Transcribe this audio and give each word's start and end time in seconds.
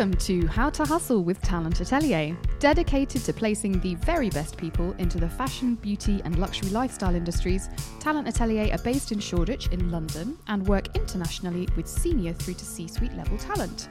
Welcome 0.00 0.18
to 0.18 0.46
How 0.46 0.70
to 0.70 0.84
Hustle 0.86 1.22
with 1.22 1.42
Talent 1.42 1.82
Atelier, 1.82 2.34
dedicated 2.58 3.22
to 3.22 3.34
placing 3.34 3.80
the 3.80 3.96
very 3.96 4.30
best 4.30 4.56
people 4.56 4.92
into 4.92 5.18
the 5.18 5.28
fashion, 5.28 5.74
beauty, 5.74 6.22
and 6.24 6.38
luxury 6.38 6.70
lifestyle 6.70 7.14
industries. 7.14 7.68
Talent 7.98 8.26
Atelier 8.26 8.72
are 8.72 8.82
based 8.82 9.12
in 9.12 9.20
Shoreditch 9.20 9.66
in 9.66 9.90
London 9.90 10.38
and 10.46 10.66
work 10.66 10.96
internationally 10.96 11.68
with 11.76 11.86
senior 11.86 12.32
through 12.32 12.54
to 12.54 12.64
C 12.64 12.88
suite 12.88 13.12
level 13.12 13.36
talent. 13.36 13.90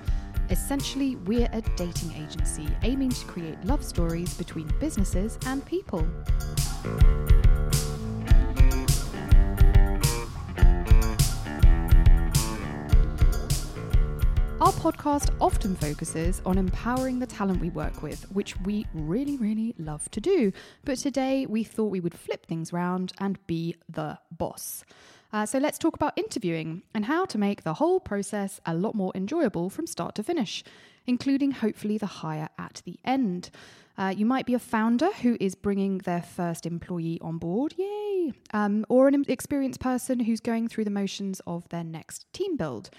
Essentially, 0.49 1.15
we're 1.27 1.47
a 1.53 1.61
dating 1.75 2.11
agency 2.13 2.67
aiming 2.81 3.11
to 3.11 3.25
create 3.27 3.63
love 3.65 3.85
stories 3.85 4.33
between 4.33 4.67
businesses 4.79 5.37
and 5.45 5.63
people. 5.63 6.07
Our 14.61 14.73
podcast 14.73 15.33
often 15.39 15.73
focuses 15.77 16.41
on 16.45 16.57
empowering 16.57 17.19
the 17.19 17.25
talent 17.25 17.61
we 17.61 17.69
work 17.69 18.03
with, 18.03 18.29
which 18.33 18.59
we 18.59 18.85
really, 18.93 19.37
really 19.37 19.73
love 19.77 20.11
to 20.11 20.19
do. 20.19 20.51
But 20.83 20.97
today 20.97 21.45
we 21.45 21.63
thought 21.63 21.85
we 21.85 22.01
would 22.01 22.13
flip 22.13 22.45
things 22.45 22.73
round 22.73 23.13
and 23.19 23.39
be 23.47 23.77
the 23.87 24.19
boss. 24.31 24.83
Uh, 25.31 25.45
so 25.45 25.59
let's 25.59 25.77
talk 25.77 25.95
about 25.95 26.17
interviewing 26.17 26.83
and 26.93 27.05
how 27.05 27.23
to 27.27 27.37
make 27.37 27.63
the 27.63 27.75
whole 27.75 28.01
process 28.01 28.59
a 28.65 28.73
lot 28.73 28.95
more 28.95 29.13
enjoyable 29.15 29.69
from 29.69 29.87
start 29.87 30.13
to 30.15 30.23
finish, 30.23 30.61
including 31.07 31.51
hopefully 31.51 31.97
the 31.97 32.05
hire 32.05 32.49
at 32.57 32.81
the 32.83 32.99
end. 33.05 33.51
Uh, 33.97 34.13
you 34.15 34.25
might 34.25 34.45
be 34.45 34.55
a 34.55 34.59
founder 34.59 35.09
who 35.21 35.37
is 35.39 35.55
bringing 35.55 35.99
their 35.99 36.21
first 36.21 36.65
employee 36.65 37.17
on 37.21 37.37
board, 37.37 37.75
yay! 37.77 38.33
Um, 38.51 38.85
or 38.89 39.07
an 39.07 39.23
experienced 39.29 39.79
person 39.79 40.19
who's 40.19 40.41
going 40.41 40.67
through 40.67 40.83
the 40.83 40.91
motions 40.91 41.39
of 41.47 41.69
their 41.69 41.85
next 41.85 42.25
team 42.33 42.57
build. 42.57 42.89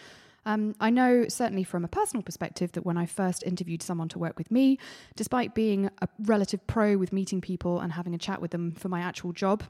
Um, 0.46 0.74
I 0.80 0.90
know, 0.90 1.26
certainly 1.28 1.64
from 1.64 1.84
a 1.84 1.88
personal 1.88 2.22
perspective, 2.22 2.72
that 2.72 2.84
when 2.86 2.96
I 2.96 3.06
first 3.06 3.42
interviewed 3.44 3.82
someone 3.82 4.08
to 4.10 4.18
work 4.18 4.38
with 4.38 4.50
me, 4.50 4.78
despite 5.16 5.54
being 5.54 5.90
a 6.00 6.08
relative 6.20 6.66
pro 6.66 6.96
with 6.96 7.12
meeting 7.12 7.40
people 7.40 7.80
and 7.80 7.92
having 7.92 8.14
a 8.14 8.18
chat 8.18 8.40
with 8.40 8.50
them 8.50 8.72
for 8.72 8.88
my 8.88 9.00
actual 9.00 9.32
job, 9.32 9.62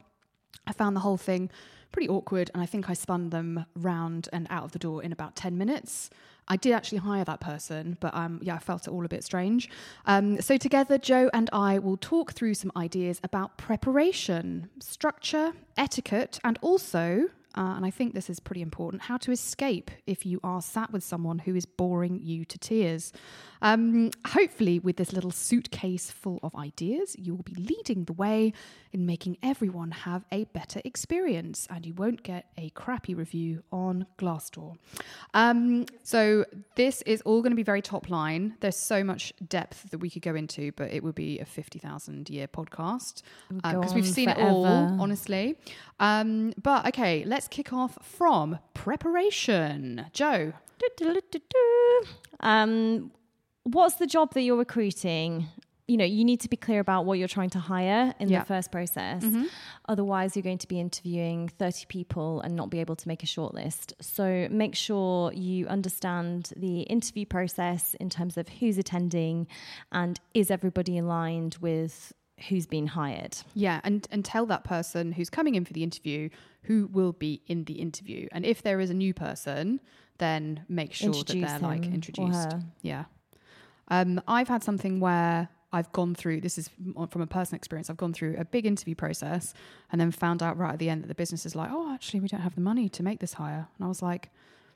I 0.66 0.72
found 0.72 0.94
the 0.94 1.00
whole 1.00 1.16
thing 1.16 1.50
pretty 1.92 2.08
awkward 2.08 2.50
and 2.54 2.62
I 2.62 2.66
think 2.66 2.88
I 2.88 2.92
spun 2.92 3.30
them 3.30 3.66
round 3.74 4.28
and 4.32 4.46
out 4.50 4.64
of 4.64 4.72
the 4.72 4.78
door 4.78 5.02
in 5.02 5.12
about 5.12 5.34
10 5.34 5.58
minutes. 5.58 6.10
I 6.46 6.56
did 6.56 6.72
actually 6.72 6.98
hire 6.98 7.24
that 7.24 7.40
person, 7.40 7.96
but 8.00 8.14
um, 8.14 8.40
yeah, 8.42 8.54
I 8.54 8.58
felt 8.58 8.86
it 8.86 8.90
all 8.90 9.04
a 9.04 9.08
bit 9.08 9.24
strange. 9.24 9.68
Um, 10.06 10.40
so, 10.40 10.56
together, 10.56 10.98
Jo 10.98 11.30
and 11.32 11.48
I 11.52 11.78
will 11.78 11.96
talk 11.96 12.32
through 12.32 12.54
some 12.54 12.72
ideas 12.76 13.20
about 13.22 13.56
preparation, 13.56 14.68
structure, 14.80 15.52
etiquette, 15.76 16.40
and 16.42 16.58
also 16.60 17.28
uh, 17.56 17.74
and 17.76 17.84
I 17.84 17.90
think 17.90 18.14
this 18.14 18.30
is 18.30 18.38
pretty 18.38 18.62
important, 18.62 19.02
how 19.02 19.16
to 19.18 19.32
escape 19.32 19.90
if 20.06 20.24
you 20.24 20.40
are 20.44 20.62
sat 20.62 20.92
with 20.92 21.02
someone 21.02 21.40
who 21.40 21.56
is 21.56 21.66
boring 21.66 22.20
you 22.22 22.44
to 22.44 22.58
tears. 22.58 23.12
Um, 23.62 24.10
hopefully, 24.26 24.78
with 24.78 24.96
this 24.96 25.12
little 25.12 25.30
suitcase 25.30 26.10
full 26.10 26.38
of 26.42 26.54
ideas, 26.54 27.16
you 27.18 27.34
will 27.34 27.42
be 27.42 27.54
leading 27.54 28.04
the 28.04 28.12
way 28.12 28.52
in 28.92 29.04
making 29.04 29.36
everyone 29.42 29.90
have 29.90 30.24
a 30.32 30.44
better 30.44 30.80
experience 30.84 31.66
and 31.70 31.84
you 31.84 31.92
won't 31.94 32.22
get 32.22 32.46
a 32.56 32.70
crappy 32.70 33.14
review 33.14 33.62
on 33.70 34.06
Glassdoor. 34.18 34.76
Um, 35.34 35.86
so, 36.02 36.44
this 36.76 37.02
is 37.02 37.20
all 37.22 37.42
going 37.42 37.52
to 37.52 37.56
be 37.56 37.62
very 37.62 37.82
top 37.82 38.08
line. 38.08 38.54
There's 38.60 38.76
so 38.76 39.04
much 39.04 39.32
depth 39.48 39.90
that 39.90 39.98
we 39.98 40.08
could 40.08 40.22
go 40.22 40.34
into, 40.34 40.72
but 40.72 40.92
it 40.92 41.02
would 41.02 41.14
be 41.14 41.38
a 41.40 41.44
50,000 41.44 42.30
year 42.30 42.48
podcast 42.48 43.22
because 43.52 43.92
uh, 43.92 43.94
we've 43.94 44.06
seen 44.06 44.30
forever. 44.30 44.40
it 44.40 44.52
all, 44.52 44.64
honestly. 45.00 45.56
Um, 46.00 46.54
but 46.60 46.86
okay, 46.88 47.24
let's 47.24 47.46
kick 47.46 47.72
off 47.72 47.98
from 48.02 48.58
preparation. 48.74 50.06
Jo. 50.12 50.54
Um, 52.40 53.12
what's 53.64 53.96
the 53.96 54.06
job 54.06 54.32
that 54.32 54.40
you're 54.40 54.56
recruiting? 54.56 55.46
You 55.86 55.96
know, 55.96 56.04
you 56.04 56.24
need 56.24 56.40
to 56.40 56.48
be 56.48 56.56
clear 56.56 56.80
about 56.80 57.04
what 57.04 57.18
you're 57.18 57.28
trying 57.28 57.50
to 57.50 57.58
hire 57.58 58.14
in 58.18 58.28
yeah. 58.28 58.40
the 58.40 58.44
first 58.46 58.70
process. 58.72 59.24
Mm-hmm. 59.24 59.44
Otherwise, 59.88 60.36
you're 60.36 60.44
going 60.44 60.58
to 60.58 60.68
be 60.68 60.80
interviewing 60.80 61.48
30 61.48 61.86
people 61.88 62.40
and 62.40 62.54
not 62.54 62.70
be 62.70 62.78
able 62.78 62.94
to 62.96 63.08
make 63.08 63.22
a 63.22 63.26
shortlist. 63.26 63.92
So 64.00 64.46
make 64.50 64.76
sure 64.76 65.32
you 65.32 65.66
understand 65.66 66.52
the 66.56 66.82
interview 66.82 67.26
process 67.26 67.94
in 67.94 68.08
terms 68.08 68.36
of 68.36 68.48
who's 68.48 68.78
attending 68.78 69.48
and 69.90 70.18
is 70.32 70.50
everybody 70.50 70.96
aligned 70.96 71.56
with 71.60 72.14
who's 72.48 72.66
been 72.66 72.86
hired. 72.88 73.36
Yeah, 73.54 73.80
and 73.84 74.06
and 74.10 74.24
tell 74.24 74.46
that 74.46 74.64
person 74.64 75.12
who's 75.12 75.30
coming 75.30 75.54
in 75.54 75.64
for 75.64 75.72
the 75.72 75.82
interview 75.82 76.28
who 76.62 76.88
will 76.92 77.12
be 77.12 77.42
in 77.46 77.64
the 77.64 77.74
interview. 77.74 78.28
And 78.32 78.44
if 78.44 78.62
there 78.62 78.80
is 78.80 78.90
a 78.90 78.94
new 78.94 79.14
person, 79.14 79.80
then 80.18 80.64
make 80.68 80.92
sure 80.92 81.08
Introduce 81.08 81.50
that 81.50 81.60
they're 81.60 81.68
like 81.68 81.86
introduced. 81.86 82.56
Yeah. 82.82 83.04
Um, 83.88 84.20
I've 84.28 84.48
had 84.48 84.62
something 84.62 85.00
where 85.00 85.48
I've 85.72 85.90
gone 85.92 86.14
through 86.14 86.40
this 86.40 86.58
is 86.58 86.70
from 87.10 87.22
a 87.22 87.26
personal 87.26 87.56
experience. 87.56 87.90
I've 87.90 87.96
gone 87.96 88.12
through 88.12 88.36
a 88.38 88.44
big 88.44 88.66
interview 88.66 88.94
process 88.94 89.54
and 89.90 90.00
then 90.00 90.10
found 90.10 90.42
out 90.42 90.56
right 90.58 90.72
at 90.72 90.78
the 90.78 90.90
end 90.90 91.02
that 91.02 91.08
the 91.08 91.14
business 91.14 91.46
is 91.46 91.54
like, 91.54 91.70
oh, 91.72 91.92
actually, 91.92 92.20
we 92.20 92.28
don't 92.28 92.40
have 92.40 92.54
the 92.54 92.60
money 92.60 92.88
to 92.88 93.02
make 93.02 93.20
this 93.20 93.34
hire. 93.34 93.68
And 93.78 93.84
I 93.84 93.88
was 93.88 94.02
like, 94.02 94.30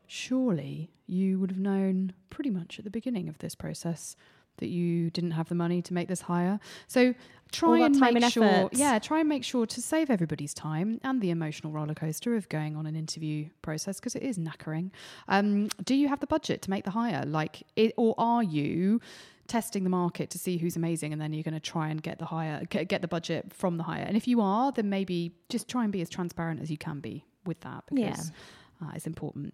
surely 0.07 0.91
you 1.07 1.39
would 1.39 1.51
have 1.51 1.59
known 1.59 2.13
pretty 2.31 2.51
much 2.51 2.79
at 2.79 2.85
the 2.85 2.91
beginning 2.91 3.29
of 3.29 3.39
this 3.39 3.55
process 3.55 4.17
that 4.59 4.69
you 4.69 5.11
didn't 5.11 5.33
have 5.33 5.49
the 5.49 5.55
money 5.55 5.83
to 5.83 5.95
make 5.95 6.09
this 6.09 6.23
hire. 6.23 6.61
So 6.87 7.15
try 7.55 7.81
and 7.81 7.99
make 7.99 8.17
and 8.17 8.33
sure, 8.33 8.45
effort. 8.45 8.75
yeah, 8.75 8.99
try 8.99 9.21
and 9.21 9.29
make 9.29 9.45
sure 9.45 9.67
to 9.67 9.81
save 9.81 10.11
everybody's 10.11 10.55
time 10.55 11.01
and 11.03 11.21
the 11.21 11.31
emotional 11.31 11.73
roller 11.73 11.95
coaster 11.95 12.35
of 12.37 12.49
going 12.49 12.77
on 12.77 12.87
an 12.87 12.97
interview 12.97 13.49
process 13.63 14.01
because 14.01 14.15
it 14.15 14.23
is 14.23 14.39
knackering. 14.39 14.91
Um, 15.29 15.69
do 15.85 15.95
you 15.95 16.09
have 16.09 16.21
the 16.21 16.27
budget 16.27 16.63
to 16.63 16.71
make 16.71 16.85
the 16.85 16.91
hire? 16.91 17.25
Like, 17.27 17.63
it, 17.77 17.95
or 17.97 18.15
are 18.19 18.43
you? 18.43 19.01
testing 19.47 19.85
the 19.85 19.91
market 19.91 20.31
to 20.31 20.39
see 20.39 20.57
who's 20.57 20.75
amazing 20.75 21.13
and 21.13 21.21
then 21.21 21.35
you're 21.35 21.43
going 21.43 21.53
to 21.53 21.61
try 21.61 21.89
and 21.89 22.03
get 22.03 22.19
the 22.19 22.25
hire 22.25 22.65
get, 22.71 23.03
the 23.03 23.07
budget 23.07 23.53
from 23.53 23.77
the 23.77 23.83
hire 23.83 24.03
and 24.03 24.17
if 24.17 24.27
you 24.27 24.41
are 24.41 24.73
then 24.73 24.89
maybe 24.89 25.33
just 25.51 25.69
try 25.69 25.85
and 25.85 25.93
be 25.93 26.01
as 26.01 26.09
transparent 26.09 26.63
as 26.63 26.71
you 26.71 26.79
can 26.79 26.99
be 26.99 27.23
with 27.45 27.61
that 27.61 27.85
because 27.93 28.33
yeah. 28.81 28.89
uh, 28.89 28.93
it's 28.95 29.07
important 29.07 29.53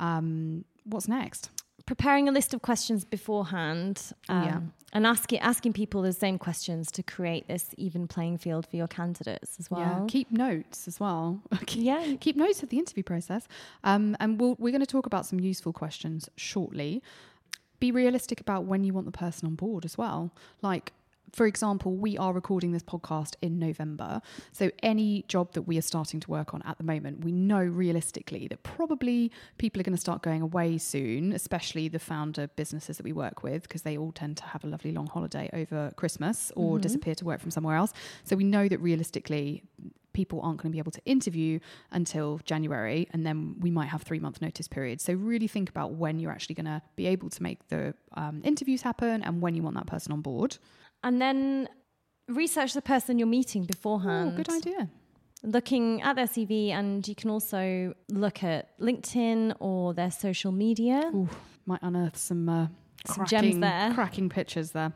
um, 0.00 0.66
what's 0.84 1.08
next 1.08 1.48
preparing 1.86 2.28
a 2.28 2.32
list 2.32 2.54
of 2.54 2.62
questions 2.62 3.04
beforehand 3.04 4.12
um, 4.28 4.44
yeah. 4.44 4.60
and 4.92 5.06
asking 5.06 5.38
asking 5.40 5.72
people 5.72 6.02
the 6.02 6.12
same 6.12 6.38
questions 6.38 6.90
to 6.92 7.02
create 7.02 7.48
this 7.48 7.74
even 7.76 8.06
playing 8.06 8.38
field 8.38 8.66
for 8.66 8.76
your 8.76 8.88
candidates 8.88 9.56
as 9.58 9.70
well. 9.70 9.80
Yeah, 9.80 10.04
keep 10.08 10.30
notes 10.30 10.86
as 10.88 11.00
well. 11.00 11.40
yeah, 11.68 12.14
keep 12.20 12.36
notes 12.36 12.62
of 12.62 12.68
the 12.68 12.78
interview 12.78 13.02
process. 13.02 13.46
Um, 13.84 14.16
and 14.20 14.40
we 14.40 14.54
we 14.58 14.70
are 14.70 14.72
going 14.72 14.80
to 14.80 14.86
talk 14.86 15.06
about 15.06 15.26
some 15.26 15.40
useful 15.40 15.72
questions 15.72 16.28
shortly. 16.36 17.02
Be 17.80 17.90
realistic 17.90 18.40
about 18.40 18.64
when 18.64 18.84
you 18.84 18.92
want 18.92 19.06
the 19.06 19.12
person 19.12 19.46
on 19.46 19.56
board 19.56 19.84
as 19.84 19.98
well. 19.98 20.30
Like 20.60 20.92
for 21.32 21.46
example, 21.46 21.94
we 21.96 22.18
are 22.18 22.32
recording 22.32 22.72
this 22.72 22.82
podcast 22.82 23.36
in 23.40 23.58
November. 23.58 24.20
So, 24.52 24.70
any 24.82 25.24
job 25.28 25.52
that 25.52 25.62
we 25.62 25.78
are 25.78 25.82
starting 25.82 26.20
to 26.20 26.30
work 26.30 26.52
on 26.52 26.62
at 26.62 26.76
the 26.76 26.84
moment, 26.84 27.24
we 27.24 27.32
know 27.32 27.62
realistically 27.62 28.48
that 28.48 28.62
probably 28.62 29.32
people 29.56 29.80
are 29.80 29.84
going 29.84 29.96
to 29.96 30.00
start 30.00 30.22
going 30.22 30.42
away 30.42 30.76
soon, 30.76 31.32
especially 31.32 31.88
the 31.88 31.98
founder 31.98 32.48
businesses 32.48 32.98
that 32.98 33.04
we 33.04 33.12
work 33.12 33.42
with, 33.42 33.62
because 33.62 33.82
they 33.82 33.96
all 33.96 34.12
tend 34.12 34.36
to 34.38 34.44
have 34.44 34.62
a 34.62 34.66
lovely 34.66 34.92
long 34.92 35.06
holiday 35.06 35.48
over 35.54 35.90
Christmas 35.96 36.52
or 36.54 36.74
mm-hmm. 36.74 36.82
disappear 36.82 37.14
to 37.14 37.24
work 37.24 37.40
from 37.40 37.50
somewhere 37.50 37.76
else. 37.76 37.94
So, 38.24 38.36
we 38.36 38.44
know 38.44 38.68
that 38.68 38.78
realistically, 38.80 39.62
people 40.12 40.42
aren't 40.42 40.60
going 40.60 40.70
to 40.70 40.74
be 40.74 40.78
able 40.78 40.92
to 40.92 41.02
interview 41.06 41.58
until 41.92 42.40
January, 42.44 43.08
and 43.12 43.24
then 43.24 43.56
we 43.60 43.70
might 43.70 43.86
have 43.86 44.02
three 44.02 44.18
month 44.18 44.42
notice 44.42 44.68
periods. 44.68 45.02
So 45.02 45.14
really 45.14 45.48
think 45.48 45.70
about 45.70 45.92
when 45.92 46.20
you're 46.20 46.30
actually 46.30 46.56
going 46.56 46.66
to 46.66 46.82
be 46.96 47.06
able 47.06 47.30
to 47.30 47.42
make 47.42 47.66
the 47.68 47.94
um, 48.12 48.42
interviews 48.44 48.82
happen 48.82 49.22
and 49.22 49.40
when 49.40 49.54
you 49.54 49.62
want 49.62 49.76
that 49.76 49.86
person 49.86 50.12
on 50.12 50.20
board 50.20 50.58
and 51.02 51.20
then 51.20 51.68
research 52.28 52.74
the 52.74 52.82
person 52.82 53.18
you're 53.18 53.28
meeting 53.28 53.64
beforehand. 53.64 54.32
Oh, 54.34 54.36
good 54.36 54.48
idea. 54.48 54.88
Looking 55.42 56.02
at 56.02 56.14
their 56.16 56.26
CV, 56.26 56.70
and 56.70 57.06
you 57.06 57.14
can 57.14 57.30
also 57.30 57.94
look 58.08 58.44
at 58.44 58.78
LinkedIn 58.78 59.56
or 59.58 59.92
their 59.92 60.10
social 60.10 60.52
media. 60.52 61.10
Ooh, 61.12 61.28
might 61.66 61.82
unearth 61.82 62.16
some 62.16 62.48
uh, 62.48 62.66
some 63.06 63.26
cracking, 63.26 63.42
gems 63.42 63.58
there, 63.58 63.94
cracking 63.94 64.28
pictures 64.28 64.70
there. 64.70 64.92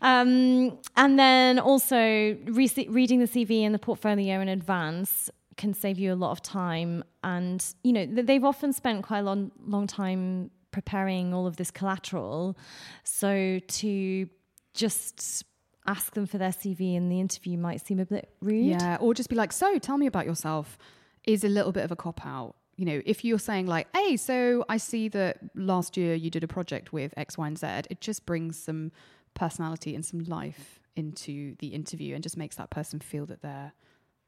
Um, 0.00 0.78
and 0.96 1.18
then 1.18 1.58
also 1.58 1.96
re- 1.96 2.86
reading 2.88 3.18
the 3.20 3.26
CV 3.26 3.62
and 3.62 3.74
the 3.74 3.78
portfolio 3.78 4.40
in 4.40 4.48
advance 4.48 5.30
can 5.58 5.74
save 5.74 5.98
you 5.98 6.14
a 6.14 6.16
lot 6.16 6.30
of 6.30 6.40
time. 6.40 7.04
And 7.22 7.64
you 7.84 7.92
know 7.92 8.06
they've 8.06 8.44
often 8.44 8.72
spent 8.72 9.04
quite 9.04 9.18
a 9.18 9.22
long 9.22 9.52
long 9.66 9.86
time 9.86 10.50
preparing 10.70 11.34
all 11.34 11.46
of 11.46 11.56
this 11.56 11.70
collateral, 11.70 12.56
so 13.04 13.58
to 13.58 14.28
just 14.74 15.44
ask 15.86 16.14
them 16.14 16.26
for 16.26 16.38
their 16.38 16.50
CV 16.50 16.94
in 16.94 17.08
the 17.08 17.20
interview 17.20 17.58
might 17.58 17.84
seem 17.84 17.98
a 17.98 18.06
bit 18.06 18.32
rude. 18.40 18.66
Yeah, 18.66 18.96
or 19.00 19.14
just 19.14 19.28
be 19.28 19.36
like, 19.36 19.52
so 19.52 19.78
tell 19.78 19.98
me 19.98 20.06
about 20.06 20.26
yourself 20.26 20.78
is 21.24 21.44
a 21.44 21.48
little 21.48 21.72
bit 21.72 21.84
of 21.84 21.92
a 21.92 21.96
cop 21.96 22.24
out. 22.24 22.54
You 22.76 22.86
know, 22.86 23.02
if 23.04 23.24
you're 23.24 23.38
saying 23.38 23.66
like, 23.66 23.86
hey, 23.94 24.16
so 24.16 24.64
I 24.68 24.76
see 24.78 25.08
that 25.08 25.38
last 25.54 25.96
year 25.96 26.14
you 26.14 26.30
did 26.30 26.42
a 26.42 26.48
project 26.48 26.92
with 26.92 27.12
X, 27.16 27.36
Y, 27.36 27.46
and 27.46 27.58
Z, 27.58 27.66
it 27.90 28.00
just 28.00 28.26
brings 28.26 28.58
some 28.58 28.92
personality 29.34 29.94
and 29.94 30.04
some 30.04 30.20
life 30.20 30.80
into 30.96 31.54
the 31.58 31.68
interview 31.68 32.14
and 32.14 32.22
just 32.22 32.36
makes 32.36 32.56
that 32.56 32.70
person 32.70 33.00
feel 33.00 33.26
that 33.26 33.42
they're, 33.42 33.72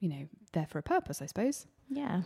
you 0.01 0.09
know, 0.09 0.29
there 0.53 0.67
for 0.67 0.79
a 0.79 0.83
purpose, 0.83 1.21
I 1.23 1.27
suppose. 1.27 1.67
Yeah. 1.89 2.23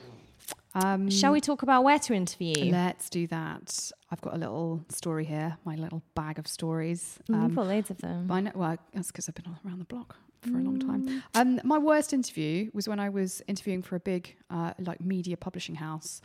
Um, 0.85 1.11
Shall 1.11 1.33
we 1.33 1.41
talk 1.41 1.63
about 1.63 1.85
where 1.85 1.99
to 1.99 2.15
interview? 2.15 2.71
Let's 2.71 3.11
do 3.11 3.27
that. 3.29 3.91
I've 4.11 4.21
got 4.21 4.35
a 4.35 4.39
little 4.39 4.85
story 4.89 5.25
here, 5.25 5.57
my 5.65 5.75
little 5.75 6.03
bag 6.15 6.39
of 6.39 6.47
stories. 6.47 7.19
Um, 7.29 7.43
You've 7.43 7.57
got 7.57 7.67
loads 7.67 7.91
of 7.91 7.99
them. 7.99 8.31
I 8.31 8.41
know, 8.41 8.53
well, 8.55 8.79
that's 8.93 9.09
because 9.09 9.29
I've 9.29 9.35
been 9.35 9.57
around 9.65 9.81
the 9.81 9.85
block 9.85 10.17
for 10.43 10.51
mm. 10.51 10.61
a 10.61 10.65
long 10.65 10.79
time. 10.79 11.09
Mm. 11.09 11.23
Um, 11.35 11.61
my 11.65 11.79
worst 11.79 12.13
interview 12.13 12.71
was 12.73 12.89
when 12.89 13.01
I 13.01 13.09
was 13.09 13.43
interviewing 13.49 13.83
for 13.83 13.97
a 13.97 14.01
big, 14.01 14.37
uh, 14.51 14.73
like, 14.79 15.01
media 15.01 15.37
publishing 15.37 15.75
house 15.75 16.21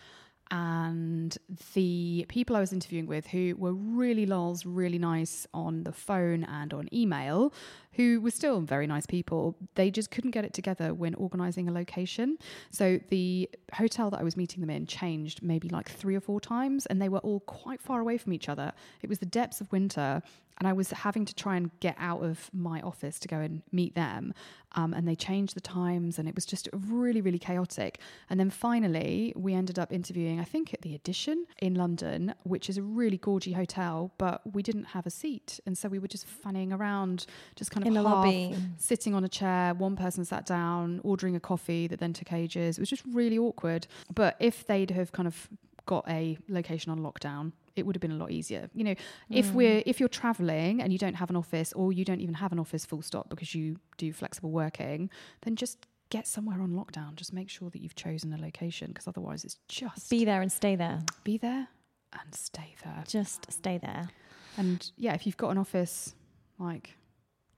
and 0.51 1.35
the 1.73 2.25
people 2.29 2.55
I 2.55 2.59
was 2.59 2.73
interviewing 2.73 3.07
with, 3.07 3.25
who 3.27 3.55
were 3.57 3.73
really 3.73 4.25
lols, 4.25 4.65
really 4.65 4.99
nice 4.99 5.47
on 5.53 5.83
the 5.83 5.91
phone 5.91 6.43
and 6.43 6.73
on 6.73 6.93
email, 6.93 7.53
who 7.93 8.21
were 8.21 8.31
still 8.31 8.61
very 8.61 8.87
nice 8.87 9.05
people, 9.05 9.55
they 9.75 9.91
just 9.91 10.11
couldn't 10.11 10.31
get 10.31 10.45
it 10.45 10.53
together 10.53 10.93
when 10.93 11.13
organizing 11.15 11.67
a 11.69 11.71
location. 11.71 12.37
So 12.71 12.99
the 13.09 13.49
hotel 13.73 14.09
that 14.11 14.19
I 14.19 14.23
was 14.23 14.37
meeting 14.37 14.61
them 14.61 14.69
in 14.69 14.85
changed 14.85 15.41
maybe 15.43 15.69
like 15.69 15.89
three 15.89 16.15
or 16.15 16.21
four 16.21 16.39
times, 16.39 16.85
and 16.87 17.01
they 17.01 17.09
were 17.09 17.19
all 17.19 17.41
quite 17.41 17.81
far 17.81 17.99
away 17.99 18.17
from 18.17 18.33
each 18.33 18.49
other. 18.49 18.73
It 19.01 19.09
was 19.09 19.19
the 19.19 19.25
depths 19.25 19.61
of 19.61 19.71
winter, 19.71 20.21
and 20.59 20.67
I 20.67 20.73
was 20.73 20.91
having 20.91 21.25
to 21.25 21.33
try 21.33 21.55
and 21.55 21.71
get 21.79 21.95
out 21.99 22.23
of 22.23 22.49
my 22.53 22.79
office 22.81 23.19
to 23.19 23.27
go 23.27 23.37
and 23.37 23.63
meet 23.71 23.95
them. 23.95 24.33
Um, 24.75 24.93
and 24.93 25.07
they 25.07 25.15
changed 25.15 25.55
the 25.55 25.61
times, 25.61 26.17
and 26.17 26.27
it 26.27 26.33
was 26.33 26.45
just 26.45 26.67
really, 26.73 27.21
really 27.21 27.37
chaotic. 27.39 27.99
And 28.29 28.39
then 28.39 28.49
finally, 28.49 29.33
we 29.35 29.53
ended 29.53 29.77
up 29.77 29.91
interviewing, 29.91 30.39
I 30.39 30.43
think, 30.43 30.73
at 30.73 30.81
the 30.81 30.95
Edition 30.95 31.45
in 31.61 31.75
London, 31.75 32.33
which 32.43 32.69
is 32.69 32.77
a 32.77 32.81
really 32.81 33.17
gorgy 33.17 33.53
hotel, 33.53 34.11
but 34.17 34.41
we 34.53 34.63
didn't 34.63 34.85
have 34.85 35.05
a 35.05 35.11
seat. 35.11 35.59
And 35.65 35.77
so 35.77 35.89
we 35.89 35.99
were 35.99 36.07
just 36.07 36.27
fanning 36.27 36.73
around, 36.73 37.27
just 37.55 37.69
kind 37.71 37.82
of 37.82 37.82
in 37.85 37.93
the 37.93 38.01
lobby, 38.01 38.55
sitting 38.77 39.13
on 39.13 39.23
a 39.23 39.29
chair. 39.29 39.73
One 39.73 39.95
person 39.95 40.25
sat 40.25 40.45
down, 40.45 41.01
ordering 41.03 41.35
a 41.35 41.39
coffee 41.39 41.87
that 41.87 41.99
then 41.99 42.13
took 42.13 42.31
ages. 42.33 42.77
It 42.77 42.81
was 42.81 42.89
just 42.89 43.03
really 43.11 43.37
awkward. 43.37 43.87
But 44.13 44.35
if 44.39 44.65
they'd 44.65 44.91
have 44.91 45.11
kind 45.11 45.27
of 45.27 45.49
got 45.85 46.07
a 46.09 46.37
location 46.47 46.91
on 46.91 46.99
lockdown, 46.99 47.51
it 47.75 47.85
would 47.85 47.95
have 47.95 48.01
been 48.01 48.11
a 48.11 48.17
lot 48.17 48.31
easier. 48.31 48.69
You 48.73 48.83
know, 48.83 48.91
mm. 48.91 48.97
if 49.29 49.51
we're 49.51 49.83
if 49.85 49.99
you're 49.99 50.09
traveling 50.09 50.81
and 50.81 50.93
you 50.93 50.99
don't 50.99 51.15
have 51.15 51.29
an 51.29 51.35
office 51.35 51.73
or 51.73 51.91
you 51.91 52.05
don't 52.05 52.21
even 52.21 52.35
have 52.35 52.51
an 52.51 52.59
office 52.59 52.85
full 52.85 53.01
stop 53.01 53.29
because 53.29 53.55
you 53.55 53.77
do 53.97 54.13
flexible 54.13 54.51
working, 54.51 55.09
then 55.41 55.55
just 55.55 55.87
get 56.09 56.27
somewhere 56.27 56.61
on 56.61 56.71
lockdown. 56.71 57.15
Just 57.15 57.33
make 57.33 57.49
sure 57.49 57.69
that 57.71 57.81
you've 57.81 57.95
chosen 57.95 58.33
a 58.33 58.37
location 58.37 58.89
because 58.89 59.07
otherwise 59.07 59.43
it's 59.43 59.57
just 59.67 60.09
be 60.09 60.25
there 60.25 60.41
and 60.41 60.51
stay 60.51 60.75
there. 60.75 61.01
Be 61.23 61.37
there 61.37 61.67
and 62.13 62.35
stay 62.35 62.75
there. 62.83 63.03
Just 63.07 63.51
stay 63.51 63.77
there. 63.77 64.09
And 64.57 64.91
yeah, 64.97 65.13
if 65.13 65.25
you've 65.25 65.37
got 65.37 65.49
an 65.49 65.57
office, 65.57 66.13
like 66.59 66.95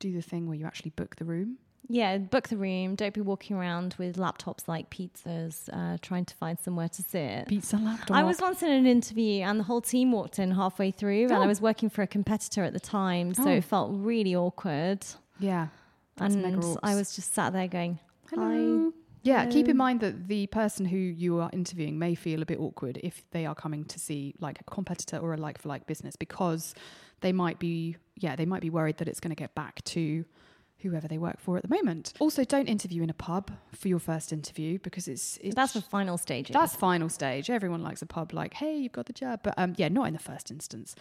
do 0.10 0.14
the 0.14 0.22
thing 0.22 0.48
where 0.48 0.58
you 0.58 0.66
actually 0.66 0.92
book 0.92 1.16
the 1.16 1.26
room 1.26 1.58
yeah, 1.88 2.18
book 2.18 2.50
the 2.50 2.58
room. 2.58 2.96
Don't 2.96 3.14
be 3.14 3.22
walking 3.22 3.56
around 3.56 3.96
with 3.98 4.18
laptops 4.18 4.68
like 4.68 4.90
pizzas, 4.90 5.70
uh, 5.72 5.98
trying 6.02 6.26
to 6.26 6.36
find 6.36 6.60
somewhere 6.60 6.90
to 6.90 7.04
sit. 7.04 7.48
Pizza 7.48 7.78
laptop. 7.78 8.18
I 8.18 8.24
was 8.24 8.42
once 8.42 8.64
in 8.64 8.72
an 8.72 8.88
interview 8.88 9.44
and 9.44 9.60
the 9.60 9.64
whole 9.64 9.82
team 9.82 10.12
walked 10.12 10.40
in 10.40 10.52
halfway 10.52 10.92
through, 10.92 11.24
oh. 11.24 11.34
and 11.34 11.36
I 11.36 11.46
oh. 11.46 11.48
was 11.48 11.62
working 11.62 11.90
for 11.90 12.02
a 12.02 12.08
competitor 12.08 12.64
at 12.64 12.74
the 12.74 12.80
time, 12.80 13.34
so 13.34 13.46
oh. 13.46 13.52
it 13.52 13.64
felt 13.64 13.92
really 13.94 14.36
awkward. 14.36 15.06
Yeah. 15.40 15.68
And 16.18 16.78
I 16.82 16.96
was 16.96 17.16
just 17.16 17.34
sat 17.34 17.54
there 17.54 17.68
going, 17.68 18.00
Hello. 18.30 18.94
Yeah, 19.22 19.42
Hello. 19.42 19.52
keep 19.52 19.68
in 19.68 19.76
mind 19.78 20.00
that 20.02 20.28
the 20.28 20.48
person 20.48 20.86
who 20.86 20.98
you 20.98 21.40
are 21.40 21.50
interviewing 21.52 21.98
may 21.98 22.16
feel 22.16 22.42
a 22.42 22.46
bit 22.46 22.60
awkward 22.60 23.00
if 23.04 23.24
they 23.32 23.46
are 23.46 23.56
coming 23.56 23.84
to 23.86 24.00
see 24.00 24.36
like 24.40 24.62
a 24.62 24.64
competitor 24.66 25.18
or 25.18 25.34
a 25.34 25.38
like 25.38 25.60
for 25.60 25.68
like 25.68 25.88
business 25.88 26.16
because 26.16 26.76
they 27.26 27.34
might 27.34 27.58
be, 27.58 27.98
yeah, 28.16 28.36
they 28.36 28.46
might 28.46 28.62
be 28.62 28.70
worried 28.70 28.98
that 28.98 29.08
it's 29.08 29.20
going 29.20 29.32
to 29.32 29.36
get 29.36 29.56
back 29.56 29.84
to 29.84 30.24
whoever 30.84 31.08
they 31.08 31.18
work 31.18 31.40
for 31.40 31.58
at 31.58 31.64
the 31.64 31.70
moment. 31.70 32.14
Also, 32.20 32.44
don't 32.44 32.68
interview 32.68 33.02
in 33.02 33.10
a 33.10 33.16
pub 33.16 33.50
for 33.74 33.88
your 33.88 33.98
first 33.98 34.32
interview 34.32 34.78
because 34.84 35.08
it's, 35.08 35.40
it's 35.42 35.56
that's 35.56 35.74
the 35.74 35.82
final 35.82 36.20
stage. 36.20 36.50
That's 36.50 36.76
final 36.76 37.10
stage. 37.10 37.50
Everyone 37.50 37.82
likes 37.82 38.04
a 38.04 38.06
pub, 38.06 38.32
like, 38.32 38.54
hey, 38.54 38.78
you've 38.78 38.92
got 38.92 39.08
the 39.08 39.14
job, 39.14 39.40
but 39.42 39.56
um, 39.58 39.74
yeah, 39.76 39.88
not 39.88 40.06
in 40.06 40.14
the 40.14 40.20
first 40.20 40.52
instance. 40.52 40.96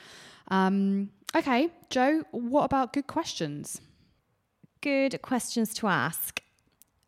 Um, 0.48 1.10
okay, 1.36 1.68
Jo, 1.90 2.24
what 2.30 2.64
about 2.64 2.94
good 2.94 3.06
questions? 3.06 3.82
Good 4.80 5.20
questions 5.20 5.74
to 5.74 5.88
ask. 5.88 6.40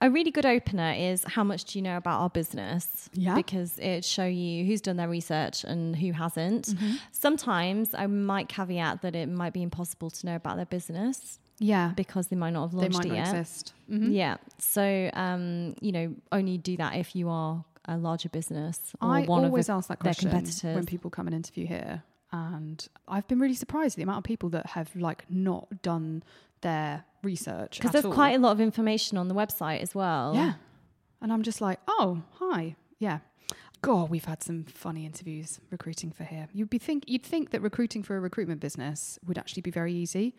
A 0.01 0.11
really 0.11 0.31
good 0.31 0.45
opener 0.45 0.93
is 0.93 1.25
how 1.25 1.43
much 1.43 1.65
do 1.65 1.79
you 1.79 1.83
know 1.83 1.97
about 1.97 2.21
our 2.21 2.31
business? 2.31 3.09
Yeah. 3.15 3.35
Because 3.35 3.79
it 3.79 4.05
show 4.05 4.27
you 4.27 4.65
who's 4.67 4.81
done 4.81 4.97
their 4.97 5.09
research 5.09 5.65
and 5.65 5.97
who 5.97 6.13
hasn't. 6.13 6.67
Mm-hmm. 6.67 6.97
Sometimes 7.13 7.95
I 7.95 8.07
might 8.07 8.49
caveat 8.49 9.03
that 9.03 9.15
it 9.15 9.29
might 9.29 9.55
be 9.55 9.63
impossible 9.63 10.11
to 10.11 10.27
know 10.27 10.37
about 10.37 10.57
their 10.57 10.67
business. 10.67 11.39
Yeah. 11.59 11.93
Because 11.97 12.27
they 12.29 12.37
might 12.37 12.51
not 12.51 12.67
have 12.67 12.75
launched 12.75 13.03
they 13.03 13.09
might 13.11 13.17
it 13.17 13.21
not 13.21 13.27
yet. 13.33 13.41
Exist. 13.41 13.73
Mm-hmm. 13.91 14.13
Yeah. 14.13 14.37
So, 14.59 15.11
um, 15.15 15.75
you 15.81 15.93
know, 15.93 16.15
only 16.31 16.59
do 16.59 16.77
that 16.77 16.97
if 16.97 17.17
you 17.17 17.31
are 17.31 17.65
a 17.87 17.97
larger 17.97 18.29
business 18.29 18.79
or 19.01 19.09
I 19.09 19.23
one 19.25 19.45
always 19.45 19.69
of 19.69 19.79
ask 19.79 19.89
that 19.89 20.01
question 20.01 20.31
when 20.31 20.85
people 20.85 21.09
come 21.09 21.27
and 21.27 21.35
interview 21.35 21.67
here. 21.67 22.03
And 22.33 22.87
I've 23.09 23.27
been 23.29 23.39
really 23.39 23.55
surprised 23.55 23.95
at 23.95 23.97
the 23.97 24.03
amount 24.03 24.19
of 24.19 24.25
people 24.25 24.51
that 24.51 24.67
have 24.67 24.95
like 24.95 25.25
not 25.31 25.81
done 25.81 26.23
their 26.61 27.05
research. 27.23 27.79
Because 27.79 27.93
there's 27.93 28.05
all. 28.05 28.13
quite 28.13 28.35
a 28.35 28.39
lot 28.39 28.53
of 28.53 28.61
information 28.61 29.19
on 29.19 29.29
the 29.29 29.35
website 29.35 29.81
as 29.81 29.95
well. 29.95 30.33
Yeah. 30.35 30.55
And 31.21 31.33
I'm 31.33 31.43
just 31.43 31.61
like, 31.61 31.81
oh, 31.89 32.23
hi. 32.39 32.77
Yeah. 32.99 33.19
God, 33.83 34.11
we've 34.11 34.25
had 34.25 34.43
some 34.43 34.65
funny 34.65 35.05
interviews 35.05 35.61
recruiting 35.71 36.11
for 36.11 36.25
here. 36.25 36.49
You'd 36.53 36.71
be 36.71 36.79
think 36.79 37.05
you'd 37.07 37.23
think 37.23 37.51
that 37.51 37.61
recruiting 37.61 38.03
for 38.03 38.17
a 38.17 38.21
recruitment 38.21 38.61
business 38.61 39.19
would 39.27 39.39
actually 39.39 39.63
be 39.63 39.71
very 39.71 39.93
easy, 39.93 40.35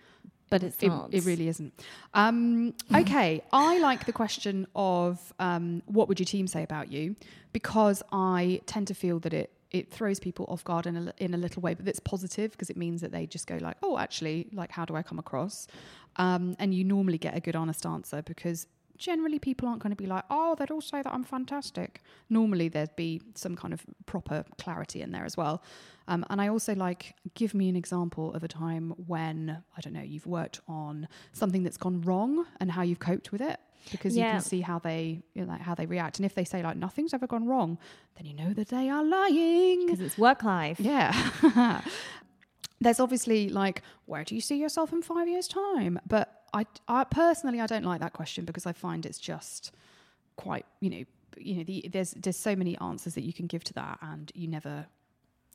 but 0.49 0.63
it's 0.63 0.81
it, 0.81 0.87
not. 0.87 1.13
It 1.13 1.23
really 1.23 1.47
isn't. 1.47 1.73
Um, 2.13 2.73
okay, 2.95 3.41
I 3.53 3.77
like 3.79 4.05
the 4.05 4.11
question 4.11 4.67
of 4.75 5.33
um, 5.39 5.83
what 5.85 6.07
would 6.09 6.19
your 6.19 6.25
team 6.25 6.47
say 6.47 6.63
about 6.63 6.91
you 6.91 7.15
because 7.53 8.03
I 8.11 8.61
tend 8.65 8.87
to 8.87 8.93
feel 8.93 9.19
that 9.19 9.33
it 9.33 9.51
it 9.71 9.91
throws 9.91 10.19
people 10.19 10.45
off 10.47 10.63
guard 10.63 10.87
in 10.87 10.95
a, 10.95 11.13
in 11.17 11.33
a 11.33 11.37
little 11.37 11.61
way, 11.61 11.73
but 11.73 11.85
that's 11.85 11.99
positive 11.99 12.51
because 12.51 12.69
it 12.69 12.77
means 12.77 13.01
that 13.01 13.11
they 13.11 13.25
just 13.25 13.47
go 13.47 13.57
like, 13.61 13.77
oh, 13.83 13.97
actually, 13.97 14.47
like, 14.53 14.71
how 14.71 14.85
do 14.85 14.95
I 14.95 15.01
come 15.01 15.19
across? 15.19 15.67
Um, 16.15 16.55
and 16.59 16.73
you 16.73 16.83
normally 16.83 17.17
get 17.17 17.35
a 17.35 17.39
good, 17.39 17.55
honest 17.55 17.85
answer 17.85 18.21
because 18.21 18.67
generally 18.97 19.39
people 19.39 19.67
aren't 19.67 19.81
going 19.81 19.91
to 19.91 20.01
be 20.01 20.07
like, 20.07 20.23
oh, 20.29 20.55
they'd 20.55 20.71
all 20.71 20.81
say 20.81 21.01
that 21.01 21.13
I'm 21.13 21.23
fantastic. 21.23 22.01
Normally 22.29 22.67
there'd 22.67 22.95
be 22.95 23.21
some 23.35 23.55
kind 23.55 23.73
of 23.73 23.85
proper 24.05 24.43
clarity 24.57 25.01
in 25.01 25.11
there 25.11 25.25
as 25.25 25.37
well. 25.37 25.61
Um, 26.07 26.25
and 26.29 26.41
I 26.41 26.47
also 26.47 26.73
like, 26.73 27.15
give 27.35 27.53
me 27.53 27.69
an 27.69 27.75
example 27.75 28.33
of 28.33 28.43
a 28.43 28.47
time 28.47 28.93
when, 29.05 29.63
I 29.77 29.81
don't 29.81 29.93
know, 29.93 30.01
you've 30.01 30.25
worked 30.25 30.61
on 30.67 31.07
something 31.33 31.63
that's 31.63 31.77
gone 31.77 32.01
wrong 32.01 32.45
and 32.59 32.71
how 32.71 32.81
you've 32.81 32.99
coped 32.99 33.31
with 33.31 33.41
it. 33.41 33.59
Because 33.91 34.15
yeah. 34.15 34.25
you 34.25 34.31
can 34.33 34.41
see 34.41 34.61
how 34.61 34.79
they 34.79 35.21
you 35.33 35.43
know, 35.43 35.51
like 35.51 35.61
how 35.61 35.75
they 35.75 35.85
react, 35.85 36.17
and 36.17 36.25
if 36.25 36.35
they 36.35 36.43
say 36.43 36.63
like 36.63 36.77
nothing's 36.77 37.13
ever 37.13 37.27
gone 37.27 37.45
wrong, 37.45 37.77
then 38.15 38.25
you 38.25 38.33
know 38.33 38.53
that 38.53 38.69
they 38.69 38.89
are 38.89 39.03
lying. 39.03 39.85
Because 39.85 40.01
it's 40.01 40.17
work 40.17 40.43
life. 40.43 40.79
Yeah. 40.79 41.81
There's 42.79 42.99
obviously 42.99 43.49
like, 43.49 43.81
where 44.05 44.23
do 44.23 44.35
you 44.35 44.41
see 44.41 44.57
yourself 44.57 44.93
in 44.93 45.01
five 45.01 45.27
years' 45.27 45.47
time? 45.47 45.99
But 46.05 46.43
I, 46.53 46.65
I 46.87 47.05
personally, 47.05 47.59
I 47.59 47.65
don't 47.65 47.83
like 47.83 48.01
that 48.01 48.13
question 48.13 48.45
because 48.45 48.65
I 48.65 48.73
find 48.73 49.05
it's 49.05 49.19
just 49.19 49.71
quite, 50.35 50.65
you 50.79 50.89
know, 50.89 51.03
you 51.37 51.55
know, 51.55 51.63
the, 51.63 51.89
there's 51.91 52.11
there's 52.11 52.37
so 52.37 52.55
many 52.55 52.77
answers 52.79 53.15
that 53.15 53.23
you 53.23 53.33
can 53.33 53.47
give 53.47 53.63
to 53.65 53.73
that, 53.73 53.99
and 54.01 54.31
you 54.35 54.47
never. 54.47 54.87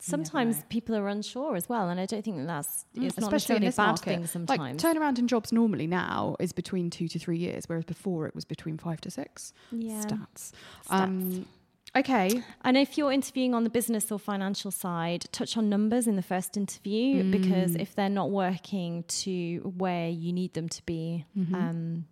Sometimes 0.04 0.64
people 0.68 0.96
are 0.96 1.06
unsure 1.06 1.54
as 1.54 1.68
well, 1.68 1.88
and 1.88 2.00
I 2.00 2.06
don't 2.06 2.24
think 2.24 2.36
that 2.38 2.46
that's 2.46 2.86
mm, 2.96 3.04
it's 3.04 3.18
not 3.20 3.30
necessarily 3.30 3.68
a 3.68 3.70
bad 3.70 3.86
market. 3.86 4.04
thing. 4.04 4.26
Sometimes, 4.26 4.84
like 4.84 4.96
turnaround 4.96 5.18
in 5.18 5.28
jobs 5.28 5.52
normally 5.52 5.86
now 5.86 6.36
is 6.40 6.52
between 6.52 6.90
two 6.90 7.06
to 7.08 7.18
three 7.18 7.38
years, 7.38 7.68
whereas 7.68 7.84
before 7.84 8.26
it 8.26 8.34
was 8.34 8.44
between 8.44 8.78
five 8.78 9.00
to 9.02 9.10
six. 9.10 9.52
Yeah, 9.70 10.02
stats. 10.02 10.52
stats. 10.86 10.90
Um, 10.90 11.46
Okay. 11.94 12.42
And 12.64 12.76
if 12.76 12.96
you're 12.96 13.12
interviewing 13.12 13.54
on 13.54 13.64
the 13.64 13.70
business 13.70 14.10
or 14.10 14.18
financial 14.18 14.70
side, 14.70 15.26
touch 15.30 15.58
on 15.58 15.68
numbers 15.68 16.06
in 16.06 16.16
the 16.16 16.22
first 16.22 16.56
interview 16.56 17.22
mm. 17.22 17.30
because 17.30 17.76
if 17.76 17.94
they're 17.94 18.08
not 18.08 18.30
working 18.30 19.04
to 19.08 19.74
where 19.76 20.08
you 20.08 20.32
need 20.32 20.54
them 20.54 20.70
to 20.70 20.82
be, 20.86 21.26
mm-hmm. 21.36 21.54
um, 21.54 22.04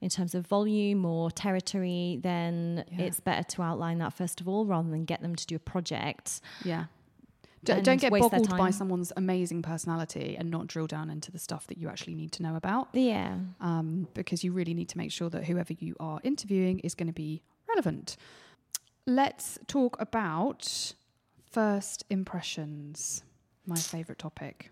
in 0.00 0.08
terms 0.08 0.34
of 0.34 0.46
volume 0.46 1.04
or 1.04 1.30
territory, 1.30 2.18
then 2.22 2.84
yeah. 2.90 3.06
it's 3.06 3.20
better 3.20 3.42
to 3.42 3.62
outline 3.62 3.98
that 3.98 4.12
first 4.12 4.40
of 4.40 4.48
all 4.48 4.66
rather 4.66 4.90
than 4.90 5.04
get 5.04 5.22
them 5.22 5.34
to 5.34 5.46
do 5.46 5.56
a 5.56 5.60
project. 5.60 6.40
Yeah. 6.64 6.84
D- 7.62 7.80
don't 7.82 8.00
get 8.00 8.10
boggled 8.10 8.56
by 8.56 8.70
someone's 8.70 9.12
amazing 9.16 9.62
personality 9.62 10.36
and 10.38 10.50
not 10.50 10.66
drill 10.66 10.86
down 10.86 11.10
into 11.10 11.30
the 11.30 11.38
stuff 11.38 11.66
that 11.66 11.76
you 11.76 11.88
actually 11.88 12.14
need 12.14 12.32
to 12.32 12.42
know 12.42 12.56
about. 12.56 12.88
Yeah. 12.94 13.36
Um, 13.60 14.08
because 14.14 14.42
you 14.42 14.52
really 14.52 14.72
need 14.72 14.88
to 14.90 14.98
make 14.98 15.12
sure 15.12 15.28
that 15.30 15.44
whoever 15.44 15.74
you 15.74 15.94
are 16.00 16.20
interviewing 16.22 16.78
is 16.78 16.94
going 16.94 17.08
to 17.08 17.12
be 17.12 17.42
relevant 17.68 18.16
let's 19.06 19.58
talk 19.66 20.00
about 20.00 20.94
first 21.50 22.04
impressions. 22.10 23.22
My 23.66 23.76
favorite 23.76 24.18
topic. 24.18 24.70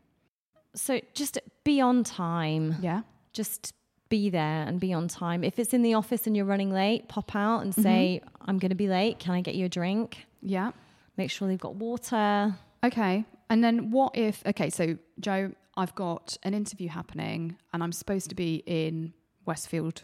So 0.75 1.01
just 1.15 1.39
be 1.65 1.81
on 1.81 2.05
time. 2.05 2.77
Yeah. 2.81 3.03
Just 3.33 3.75
be 4.09 4.31
there 4.31 4.63
and 4.63 4.81
be 4.81 4.93
on 4.93 5.09
time. 5.09 5.45
If 5.45 5.59
it's 5.59 5.75
in 5.75 5.83
the 5.83 5.95
office 5.95 6.27
and 6.27 6.37
you're 6.37 6.47
running 6.47 6.73
late, 6.73 7.09
pop 7.09 7.35
out 7.35 7.61
and 7.61 7.75
say, 7.75 8.23
mm-hmm. 8.23 8.51
I'm 8.51 8.59
going 8.59 8.71
to 8.71 8.77
be 8.77 8.89
late. 8.89 9.19
Can 9.19 9.35
I 9.35 9.41
get 9.41 9.55
you 9.55 9.67
a 9.67 9.69
drink? 9.69 10.25
Yeah. 10.41 10.73
Make 11.17 11.31
sure 11.31 11.49
they've 11.49 11.59
got 11.59 11.75
water. 11.75 12.57
Okay. 12.85 13.25
And 13.51 13.65
then 13.65 13.91
what 13.91 14.17
if, 14.17 14.43
okay, 14.47 14.71
so 14.71 14.99
Jo, 15.21 15.53
I've 15.77 15.95
got 15.95 16.37
an 16.43 16.55
interview 16.55 16.89
happening 16.89 17.57
and 17.73 17.83
I'm 17.83 17.93
supposed 17.93 18.29
to 18.29 18.35
be 18.35 18.63
in 18.67 19.13
Westfield 19.47 20.03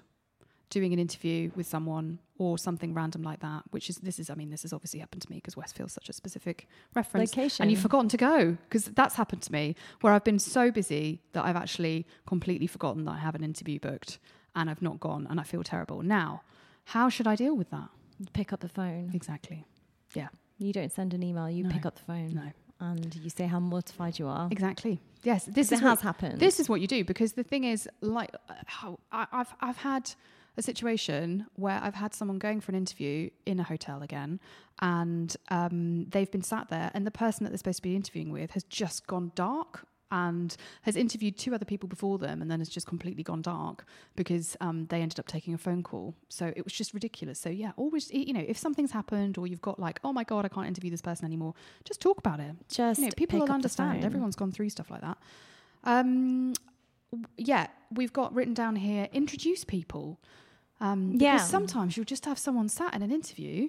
doing 0.71 0.93
an 0.93 0.99
interview 0.99 1.51
with 1.55 1.67
someone 1.67 2.19
or 2.39 2.59
something 2.59 2.95
random 2.95 3.23
like 3.23 3.41
that, 3.41 3.63
which 3.71 3.89
is 3.91 3.99
this 3.99 4.19
is 4.19 4.29
I 4.31 4.35
mean 4.35 4.51
this 4.51 4.63
has 4.63 4.73
obviously 4.73 4.99
happened 4.99 5.23
to 5.23 5.31
me 5.31 5.37
because 5.37 5.57
Westfield's 5.57 5.93
such 5.93 6.09
a 6.09 6.13
specific 6.13 6.67
reference 6.95 7.37
Location. 7.37 7.63
and 7.63 7.71
you've 7.71 7.81
forgotten 7.81 8.09
to 8.09 8.17
go 8.17 8.57
because 8.69 8.87
that's 8.87 9.15
happened 9.15 9.43
to 9.43 9.53
me 9.53 9.77
where 10.01 10.13
I've 10.13 10.25
been 10.25 10.39
so 10.41 10.73
busy 10.73 11.21
that 11.33 11.45
I've 11.45 11.55
actually 11.57 12.07
completely 12.27 12.67
forgotten 12.67 13.05
that 13.05 13.13
I 13.13 13.19
have 13.19 13.35
an 13.37 13.45
interview 13.45 13.79
booked 13.79 14.19
and 14.57 14.69
I've 14.69 14.83
not 14.83 14.99
gone 14.99 15.27
and 15.31 15.39
I 15.39 15.45
feel 15.45 15.63
terrible. 15.63 16.03
Now, 16.03 16.43
how 16.87 17.09
should 17.09 17.27
I 17.29 17.37
deal 17.37 17.55
with 17.57 17.71
that? 17.71 17.89
Pick 18.33 18.53
up 18.53 18.61
the 18.61 18.69
phone. 18.69 19.11
Exactly. 19.15 19.65
Yeah. 20.15 20.29
You 20.59 20.73
don't 20.73 20.91
send 20.93 21.15
an 21.15 21.23
email, 21.23 21.49
you 21.51 21.65
No. 21.65 21.71
pick 21.71 21.85
up 21.87 21.95
the 21.97 22.03
phone. 22.03 22.31
No. 22.35 22.51
And 22.81 23.15
you 23.17 23.31
say 23.31 23.47
how 23.47 23.61
mortified 23.61 24.19
you 24.19 24.27
are. 24.27 24.49
Exactly. 24.51 25.01
Yes, 25.23 25.45
this 25.45 25.73
is 25.73 25.81
has 25.81 25.99
what, 25.99 26.01
happened. 26.03 26.39
This 26.39 26.61
is 26.61 26.69
what 26.69 26.81
you 26.81 26.87
do 26.87 27.05
because 27.05 27.33
the 27.33 27.45
thing 27.45 27.65
is, 27.65 27.89
like, 28.01 28.31
I, 29.11 29.27
I've 29.33 29.55
I've 29.61 29.79
had 29.79 30.11
a 30.57 30.63
situation 30.63 31.47
where 31.55 31.81
I've 31.83 31.95
had 31.95 32.15
someone 32.15 32.39
going 32.39 32.61
for 32.61 32.73
an 32.73 32.77
interview 32.77 33.31
in 33.47 33.59
a 33.59 33.63
hotel 33.63 34.03
again, 34.03 34.41
and 34.81 35.35
um, 35.49 36.07
they've 36.11 36.31
been 36.31 36.43
sat 36.43 36.69
there, 36.69 36.91
and 36.95 37.07
the 37.07 37.11
person 37.11 37.45
that 37.45 37.51
they're 37.51 37.59
supposed 37.59 37.79
to 37.79 37.83
be 37.83 37.97
interviewing 37.97 38.33
with 38.33 38.51
has 38.53 38.65
just 38.65 39.07
gone 39.07 39.33
dark. 39.35 39.87
And 40.23 40.51
has 40.83 40.95
interviewed 40.97 41.35
two 41.45 41.53
other 41.57 41.65
people 41.73 41.89
before 41.89 42.19
them, 42.19 42.37
and 42.43 42.49
then 42.51 42.61
has 42.61 42.69
just 42.69 42.87
completely 42.87 43.25
gone 43.31 43.43
dark 43.43 43.85
because 44.21 44.57
um, 44.61 44.87
they 44.91 45.01
ended 45.03 45.19
up 45.19 45.27
taking 45.27 45.55
a 45.55 45.59
phone 45.67 45.83
call. 45.83 46.15
So 46.29 46.45
it 46.59 46.63
was 46.67 46.73
just 46.81 46.95
ridiculous. 46.95 47.39
So 47.45 47.51
yeah, 47.51 47.73
always 47.77 48.05
you 48.13 48.33
know 48.37 48.45
if 48.47 48.57
something's 48.57 48.93
happened 48.93 49.39
or 49.39 49.45
you've 49.51 49.67
got 49.71 49.77
like 49.87 49.99
oh 50.05 50.13
my 50.13 50.25
god 50.33 50.43
I 50.45 50.49
can't 50.55 50.69
interview 50.73 50.91
this 50.91 51.03
person 51.03 51.25
anymore, 51.25 51.55
just 51.85 52.01
talk 52.01 52.19
about 52.25 52.39
it 52.41 52.53
Just 52.69 53.01
you 53.01 53.07
know, 53.07 53.13
people 53.17 53.41
will 53.41 53.53
understand. 53.55 54.05
Everyone's 54.05 54.37
gone 54.37 54.53
through 54.53 54.71
stuff 54.71 54.91
like 54.91 55.01
that. 55.09 55.19
Um, 55.85 56.55
yeah, 57.37 57.67
we've 57.99 58.13
got 58.13 58.35
written 58.35 58.55
down 58.55 58.77
here 58.77 59.09
introduce 59.13 59.65
people. 59.65 60.07
Um, 60.81 61.13
because 61.13 61.23
Yeah. 61.23 61.39
sometimes 61.39 61.97
you'll 61.97 62.05
just 62.17 62.25
have 62.27 62.39
someone 62.39 62.69
sat 62.69 62.95
in 62.95 63.03
an 63.03 63.13
interview, 63.13 63.69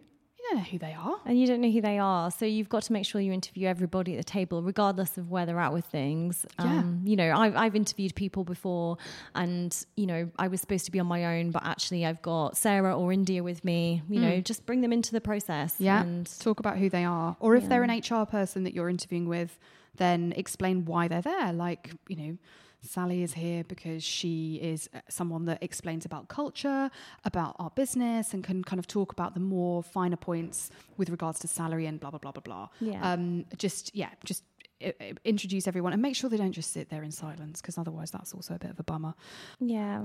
don't 0.56 0.64
know 0.64 0.70
who 0.72 0.78
they 0.80 0.94
are. 0.94 1.18
And 1.26 1.40
you 1.40 1.48
don't 1.48 1.62
know 1.62 1.70
who 1.72 1.82
they 1.82 2.00
are. 2.00 2.32
So 2.32 2.46
you've 2.46 2.70
got 2.70 2.84
to 2.84 2.94
make 2.94 3.06
sure 3.06 3.20
you 3.22 3.32
interview 3.32 3.68
everybody 3.68 4.14
at 4.14 4.18
the 4.18 4.24
table, 4.24 4.62
regardless 4.62 5.18
of 5.18 5.30
where 5.30 5.46
they're 5.46 5.60
at 5.60 5.74
with 5.74 5.86
things. 5.86 6.46
Yeah. 6.60 6.66
Um, 6.66 7.02
you 7.06 7.16
know, 7.16 7.36
I've, 7.36 7.56
I've 7.56 7.76
interviewed 7.76 8.16
people 8.16 8.44
before 8.44 8.98
and, 9.34 9.76
you 9.96 10.06
know, 10.06 10.30
I 10.40 10.48
was 10.48 10.62
supposed 10.62 10.86
to 10.86 10.92
be 10.92 11.00
on 11.00 11.08
my 11.08 11.38
own, 11.40 11.52
but 11.52 11.64
actually 11.66 12.06
I've 12.06 12.22
got 12.22 12.58
Sarah 12.58 12.98
or 12.98 13.12
India 13.12 13.44
with 13.44 13.64
me. 13.64 14.02
You 14.10 14.20
know, 14.20 14.42
just 14.42 14.66
bring 14.66 14.82
them 14.82 14.94
into 14.94 15.12
the 15.12 15.22
process. 15.22 15.76
Yeah, 15.80 16.02
And 16.02 16.28
talk 16.40 16.60
about 16.60 16.78
who 16.78 16.90
they 16.90 17.04
are, 17.06 17.36
or 17.40 17.56
if 17.56 17.64
Yeah. 17.64 17.70
they're 17.70 17.84
an 17.84 18.00
HR 18.00 18.26
person 18.26 18.64
that 18.64 18.74
you're 18.74 18.90
interviewing 18.90 19.28
with, 19.28 19.58
then 19.98 20.34
explain 20.36 20.86
why 20.86 21.08
they're 21.08 21.22
there. 21.22 21.54
Like 21.54 21.92
you 22.08 22.16
know, 22.16 22.38
Sally 22.86 23.24
is 23.24 23.34
here 23.34 23.64
because 23.64 24.04
she 24.04 24.56
is 24.62 24.90
uh, 24.94 25.00
someone 25.10 25.46
that 25.46 25.62
explains 25.62 26.06
about 26.06 26.28
culture, 26.28 26.90
about 27.24 27.56
our 27.60 27.72
business, 27.72 28.34
and 28.34 28.44
can 28.44 28.64
kind 28.64 28.80
of 28.80 28.88
talk 28.88 29.12
about 29.12 29.34
the 29.34 29.40
more 29.40 29.84
finer 29.84 30.18
points 30.18 30.70
with 30.98 31.10
regards 31.10 31.40
to 31.40 31.48
salary 31.48 31.86
and 31.86 32.00
blah 32.00 32.12
blah 32.12 32.20
blah 32.20 32.32
blah 32.32 32.42
blah. 32.42 32.70
Yeah. 32.80 33.02
Um, 33.14 33.46
just 33.58 33.96
yeah, 33.96 34.10
just. 34.24 34.44
uh, 34.84 34.92
uh, 35.00 35.14
Introduce 35.24 35.68
everyone 35.68 35.94
and 35.94 36.02
make 36.02 36.16
sure 36.16 36.30
they 36.30 36.38
don't 36.38 36.52
just 36.52 36.72
sit 36.72 36.90
there 36.90 37.02
in 37.04 37.12
silence 37.12 37.62
because 37.62 37.78
otherwise 37.78 38.12
that's 38.12 38.34
also 38.34 38.54
a 38.56 38.60
bit 38.60 38.70
of 38.70 38.80
a 38.80 38.84
bummer. 38.84 39.14
Yeah. 39.60 40.02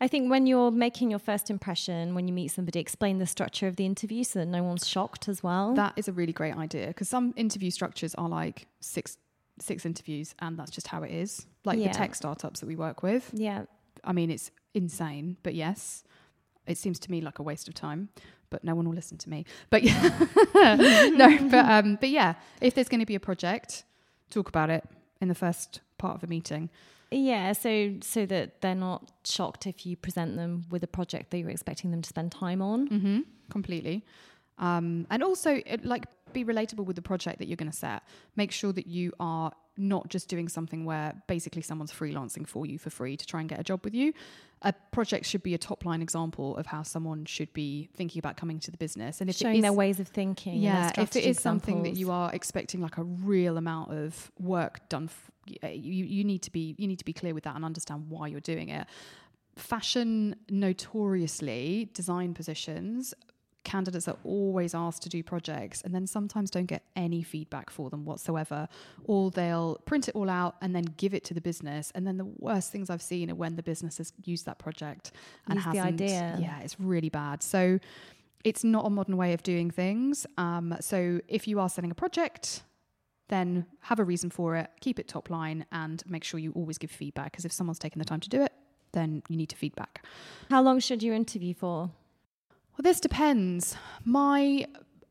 I 0.00 0.08
think 0.08 0.30
when 0.30 0.46
you're 0.46 0.70
making 0.70 1.10
your 1.10 1.18
first 1.18 1.50
impression, 1.50 2.14
when 2.14 2.28
you 2.28 2.34
meet 2.34 2.48
somebody, 2.48 2.78
explain 2.78 3.18
the 3.18 3.26
structure 3.26 3.66
of 3.66 3.76
the 3.76 3.86
interview 3.86 4.22
so 4.24 4.40
that 4.40 4.46
no 4.46 4.62
one's 4.62 4.86
shocked 4.86 5.26
as 5.28 5.42
well. 5.42 5.74
That 5.74 5.94
is 5.96 6.06
a 6.06 6.12
really 6.12 6.34
great 6.34 6.54
idea 6.56 6.88
because 6.88 7.08
some 7.08 7.32
interview 7.36 7.70
structures 7.70 8.14
are 8.16 8.28
like 8.28 8.66
six 8.80 9.16
six 9.62 9.84
interviews 9.86 10.34
and 10.38 10.58
that's 10.58 10.70
just 10.70 10.86
how 10.88 11.02
it 11.02 11.10
is. 11.10 11.46
Like 11.64 11.78
Yeah. 11.78 11.88
the 11.88 11.94
tech 11.94 12.14
startups 12.14 12.60
that 12.60 12.66
we 12.66 12.76
work 12.76 13.02
with. 13.02 13.30
yeah. 13.34 13.64
I 14.02 14.12
mean, 14.12 14.30
it's 14.30 14.50
insane, 14.72 15.36
but 15.42 15.54
yes, 15.54 16.04
it 16.66 16.78
seems 16.78 16.98
to 17.00 17.10
me 17.10 17.20
like 17.20 17.38
a 17.38 17.42
waste 17.42 17.68
of 17.68 17.74
time. 17.74 18.08
But 18.48 18.64
no 18.64 18.74
one 18.74 18.86
will 18.88 18.94
listen 18.96 19.16
to 19.18 19.30
me. 19.30 19.44
But 19.68 19.82
yeah, 19.84 20.26
no, 21.14 21.48
but 21.50 21.64
um, 21.66 21.96
but 22.00 22.08
yeah, 22.08 22.34
if 22.60 22.74
there's 22.74 22.88
going 22.88 22.98
to 23.00 23.06
be 23.06 23.14
a 23.14 23.20
project, 23.20 23.84
talk 24.30 24.48
about 24.48 24.70
it 24.70 24.82
in 25.20 25.28
the 25.28 25.34
first 25.36 25.80
part 25.98 26.16
of 26.16 26.24
a 26.24 26.26
meeting. 26.26 26.68
Yeah, 27.12 27.52
so 27.52 27.94
so 28.00 28.26
that 28.26 28.60
they're 28.60 28.74
not 28.74 29.12
shocked 29.24 29.66
if 29.68 29.84
you 29.86 29.96
present 29.96 30.36
them 30.36 30.64
with 30.70 30.82
a 30.82 30.88
project 30.88 31.30
that 31.30 31.38
you're 31.38 31.50
expecting 31.50 31.90
them 31.92 32.02
to 32.02 32.08
spend 32.08 32.32
time 32.32 32.60
on. 32.62 32.88
Mm-hmm. 32.88 33.20
Completely. 33.50 34.04
Um, 34.58 35.06
and 35.10 35.22
also, 35.22 35.60
it, 35.64 35.84
like, 35.84 36.04
be 36.32 36.44
relatable 36.44 36.84
with 36.84 36.96
the 36.96 37.02
project 37.02 37.38
that 37.38 37.48
you're 37.48 37.56
going 37.56 37.70
to 37.70 37.76
set. 37.76 38.02
Make 38.36 38.52
sure 38.52 38.72
that 38.72 38.86
you 38.86 39.12
are 39.20 39.52
not 39.76 40.08
just 40.08 40.28
doing 40.28 40.48
something 40.48 40.84
where 40.84 41.14
basically 41.26 41.62
someone's 41.62 41.92
freelancing 41.92 42.46
for 42.46 42.66
you 42.66 42.78
for 42.78 42.90
free 42.90 43.16
to 43.16 43.26
try 43.26 43.40
and 43.40 43.48
get 43.48 43.58
a 43.58 43.64
job 43.64 43.80
with 43.84 43.94
you. 43.94 44.12
A 44.62 44.74
project 44.92 45.24
should 45.24 45.42
be 45.42 45.54
a 45.54 45.58
top 45.58 45.86
line 45.86 46.02
example 46.02 46.54
of 46.58 46.66
how 46.66 46.82
someone 46.82 47.24
should 47.24 47.50
be 47.54 47.88
thinking 47.94 48.18
about 48.18 48.36
coming 48.36 48.58
to 48.60 48.70
the 48.70 48.76
business. 48.76 49.20
And 49.22 49.30
if 49.30 49.36
Showing 49.36 49.56
is, 49.56 49.62
their 49.62 49.72
ways 49.72 49.98
of 50.00 50.08
thinking. 50.08 50.60
yeah, 50.60 50.90
if 50.98 51.16
it 51.16 51.24
is 51.24 51.36
is 51.38 51.42
something 51.42 51.82
that 51.84 51.96
you 51.96 52.10
are 52.10 52.30
expecting 52.32 52.82
like 52.82 52.98
a 52.98 53.02
real 53.04 53.56
amount 53.56 53.90
of 53.92 54.30
work 54.38 54.86
done, 54.90 55.04
f- 55.04 55.30
y- 55.48 55.56
eh, 55.62 55.68
you 55.70 56.04
you 56.04 56.24
need 56.24 56.42
to 56.42 56.50
be 56.52 56.74
you 56.76 56.86
need 56.86 56.98
to 56.98 57.06
be 57.06 57.14
clear 57.14 57.32
with 57.32 57.44
that 57.44 57.56
and 57.56 57.64
understand 57.64 58.10
why 58.10 58.26
you're 58.26 58.40
doing 58.40 58.68
it. 58.68 58.86
Fashion 59.56 60.36
notoriously 60.50 61.90
design 61.94 62.34
positions. 62.34 63.14
Candidates 63.62 64.08
are 64.08 64.16
always 64.24 64.74
asked 64.74 65.02
to 65.02 65.08
do 65.10 65.22
projects 65.22 65.82
and 65.82 65.94
then 65.94 66.06
sometimes 66.06 66.50
don't 66.50 66.66
get 66.66 66.82
any 66.96 67.22
feedback 67.22 67.68
for 67.70 67.90
them 67.90 68.04
whatsoever. 68.06 68.66
Or 69.04 69.30
they'll 69.30 69.76
print 69.84 70.08
it 70.08 70.14
all 70.14 70.30
out 70.30 70.56
and 70.62 70.74
then 70.74 70.84
give 70.96 71.12
it 71.12 71.24
to 71.24 71.34
the 71.34 71.40
business. 71.42 71.92
And 71.94 72.06
then 72.06 72.16
the 72.16 72.24
worst 72.38 72.72
things 72.72 72.88
I've 72.88 73.02
seen 73.02 73.30
are 73.30 73.34
when 73.34 73.56
the 73.56 73.62
business 73.62 73.98
has 73.98 74.12
used 74.24 74.46
that 74.46 74.58
project 74.58 75.12
and 75.46 75.56
Used 75.56 75.66
the 75.72 75.78
hasn't. 75.78 76.00
idea. 76.00 76.38
Yeah, 76.40 76.60
it's 76.60 76.80
really 76.80 77.10
bad. 77.10 77.42
So 77.42 77.78
it's 78.44 78.64
not 78.64 78.86
a 78.86 78.90
modern 78.90 79.18
way 79.18 79.34
of 79.34 79.42
doing 79.42 79.70
things. 79.70 80.26
Um, 80.38 80.74
so 80.80 81.20
if 81.28 81.46
you 81.46 81.60
are 81.60 81.68
selling 81.68 81.90
a 81.90 81.94
project, 81.94 82.62
then 83.28 83.66
have 83.82 84.00
a 84.00 84.04
reason 84.04 84.30
for 84.30 84.56
it, 84.56 84.70
keep 84.80 84.98
it 84.98 85.06
top 85.06 85.28
line, 85.28 85.66
and 85.70 86.02
make 86.06 86.24
sure 86.24 86.40
you 86.40 86.50
always 86.52 86.78
give 86.78 86.90
feedback. 86.90 87.32
Because 87.32 87.44
if 87.44 87.52
someone's 87.52 87.78
taken 87.78 87.98
the 87.98 88.04
time 88.06 88.20
to 88.20 88.28
do 88.30 88.42
it, 88.42 88.52
then 88.92 89.22
you 89.28 89.36
need 89.36 89.50
to 89.50 89.56
feedback. 89.56 90.04
How 90.50 90.62
long 90.62 90.80
should 90.80 91.02
you 91.02 91.12
interview 91.12 91.54
for? 91.54 91.90
Well, 92.80 92.90
this 92.90 93.00
depends. 93.00 93.76
My 94.06 94.64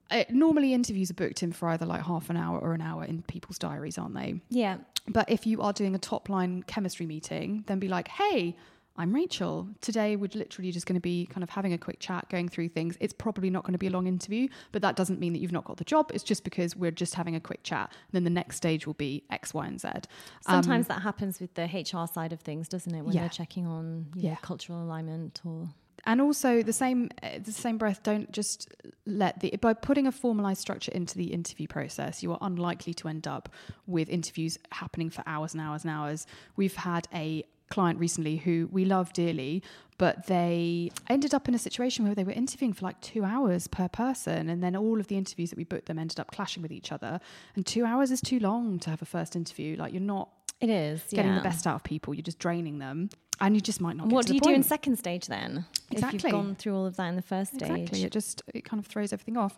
uh, 0.09 0.23
normally 0.31 0.73
interviews 0.73 1.11
are 1.11 1.13
booked 1.13 1.43
in 1.43 1.51
for 1.51 1.69
either 1.69 1.85
like 1.85 2.01
half 2.03 2.31
an 2.31 2.35
hour 2.35 2.57
or 2.57 2.73
an 2.73 2.81
hour 2.81 3.03
in 3.03 3.21
people's 3.21 3.59
diaries, 3.59 3.99
aren't 3.99 4.15
they? 4.15 4.41
Yeah. 4.49 4.77
But 5.07 5.29
if 5.29 5.45
you 5.45 5.61
are 5.61 5.71
doing 5.71 5.93
a 5.93 5.99
top 5.99 6.29
line 6.29 6.63
chemistry 6.63 7.05
meeting, 7.05 7.63
then 7.67 7.77
be 7.77 7.87
like, 7.87 8.07
hey, 8.07 8.55
I'm 8.97 9.13
Rachel. 9.13 9.67
Today 9.81 10.15
we're 10.15 10.31
literally 10.33 10.71
just 10.71 10.87
going 10.87 10.95
to 10.95 10.99
be 10.99 11.27
kind 11.27 11.43
of 11.43 11.51
having 11.51 11.71
a 11.73 11.77
quick 11.77 11.99
chat, 11.99 12.27
going 12.29 12.49
through 12.49 12.69
things. 12.69 12.97
It's 12.99 13.13
probably 13.13 13.51
not 13.51 13.65
going 13.65 13.73
to 13.73 13.77
be 13.77 13.85
a 13.85 13.91
long 13.91 14.07
interview, 14.07 14.47
but 14.71 14.81
that 14.81 14.95
doesn't 14.95 15.19
mean 15.19 15.33
that 15.33 15.39
you've 15.39 15.51
not 15.51 15.65
got 15.65 15.77
the 15.77 15.83
job. 15.83 16.09
It's 16.11 16.23
just 16.23 16.43
because 16.43 16.75
we're 16.75 16.89
just 16.89 17.13
having 17.13 17.35
a 17.35 17.39
quick 17.39 17.61
chat. 17.61 17.93
then 18.13 18.23
the 18.23 18.31
next 18.31 18.55
stage 18.55 18.87
will 18.87 18.95
be 18.95 19.25
X, 19.29 19.53
Y, 19.53 19.67
and 19.67 19.79
Z. 19.79 19.89
Um, 19.89 20.01
Sometimes 20.63 20.87
that 20.87 21.03
happens 21.03 21.39
with 21.39 21.53
the 21.53 21.65
HR 21.65 22.07
side 22.11 22.33
of 22.33 22.39
things, 22.39 22.67
doesn't 22.67 22.95
it? 22.95 23.05
When 23.05 23.13
Yeah. 23.13 23.21
they're 23.21 23.29
checking 23.29 23.67
on 23.67 24.07
you 24.15 24.31
know, 24.31 24.37
cultural 24.41 24.81
alignment 24.83 25.39
or 25.45 25.69
and 26.05 26.21
also 26.21 26.61
the 26.61 26.73
same 26.73 27.09
uh, 27.23 27.39
the 27.43 27.51
same 27.51 27.77
breath 27.77 28.01
don't 28.03 28.31
just 28.31 28.73
let 29.05 29.39
the 29.39 29.55
by 29.61 29.73
putting 29.73 30.07
a 30.07 30.11
formalized 30.11 30.61
structure 30.61 30.91
into 30.93 31.17
the 31.17 31.33
interview 31.33 31.67
process 31.67 32.23
you 32.23 32.31
are 32.31 32.37
unlikely 32.41 32.93
to 32.93 33.07
end 33.07 33.27
up 33.27 33.49
with 33.87 34.09
interviews 34.09 34.57
happening 34.71 35.09
for 35.09 35.23
hours 35.25 35.53
and 35.53 35.61
hours 35.61 35.83
and 35.83 35.91
hours. 35.91 36.25
We've 36.55 36.75
had 36.75 37.07
a 37.13 37.43
client 37.69 37.99
recently 37.99 38.37
who 38.37 38.67
we 38.71 38.83
love 38.83 39.13
dearly 39.13 39.63
but 39.99 40.27
they 40.27 40.89
ended 41.09 41.33
up 41.33 41.49
in 41.49 41.53
a 41.53 41.59
situation 41.59 42.05
where 42.05 42.15
they 42.15 42.23
were 42.23 42.31
interviewing 42.31 42.71
for 42.71 42.85
like 42.85 42.99
two 43.01 43.25
hours 43.25 43.67
per 43.67 43.89
person 43.89 44.49
and 44.49 44.63
then 44.63 44.73
all 44.73 44.97
of 44.97 45.07
the 45.07 45.17
interviews 45.17 45.49
that 45.49 45.57
we 45.57 45.65
booked 45.65 45.87
them 45.87 45.99
ended 45.99 46.21
up 46.21 46.31
clashing 46.31 46.63
with 46.63 46.71
each 46.71 46.93
other. 46.93 47.19
And 47.53 47.65
two 47.65 47.85
hours 47.85 48.09
is 48.09 48.21
too 48.21 48.39
long 48.39 48.79
to 48.79 48.89
have 48.89 49.01
a 49.01 49.05
first 49.05 49.35
interview. 49.35 49.75
Like 49.75 49.91
you're 49.91 50.01
not 50.01 50.29
it 50.61 50.69
is 50.69 51.01
getting 51.09 51.31
yeah. 51.31 51.37
the 51.37 51.43
best 51.43 51.65
out 51.65 51.75
of 51.75 51.83
people 51.83 52.13
you're 52.13 52.21
just 52.21 52.39
draining 52.39 52.79
them 52.79 53.09
and 53.41 53.55
you 53.55 53.61
just 53.61 53.79
might 53.79 53.95
not 53.95 54.09
get 54.09 54.13
What 54.13 54.23
to 54.23 54.29
do 54.29 54.35
you 54.35 54.41
do 54.41 54.49
in 54.49 54.63
second 54.63 54.97
stage 54.97 55.27
then? 55.27 55.65
If 55.91 55.93
Exactly. 55.93 56.19
you've 56.23 56.31
gone 56.31 56.55
through 56.55 56.75
all 56.75 56.85
of 56.85 56.97
that 56.97 57.07
in 57.07 57.15
the 57.15 57.21
first 57.21 57.53
stage. 57.55 57.69
Exactly. 57.69 58.03
It 58.03 58.11
just 58.11 58.41
it 58.53 58.65
kind 58.65 58.79
of 58.79 58.85
throws 58.87 59.13
everything 59.13 59.37
off. 59.37 59.57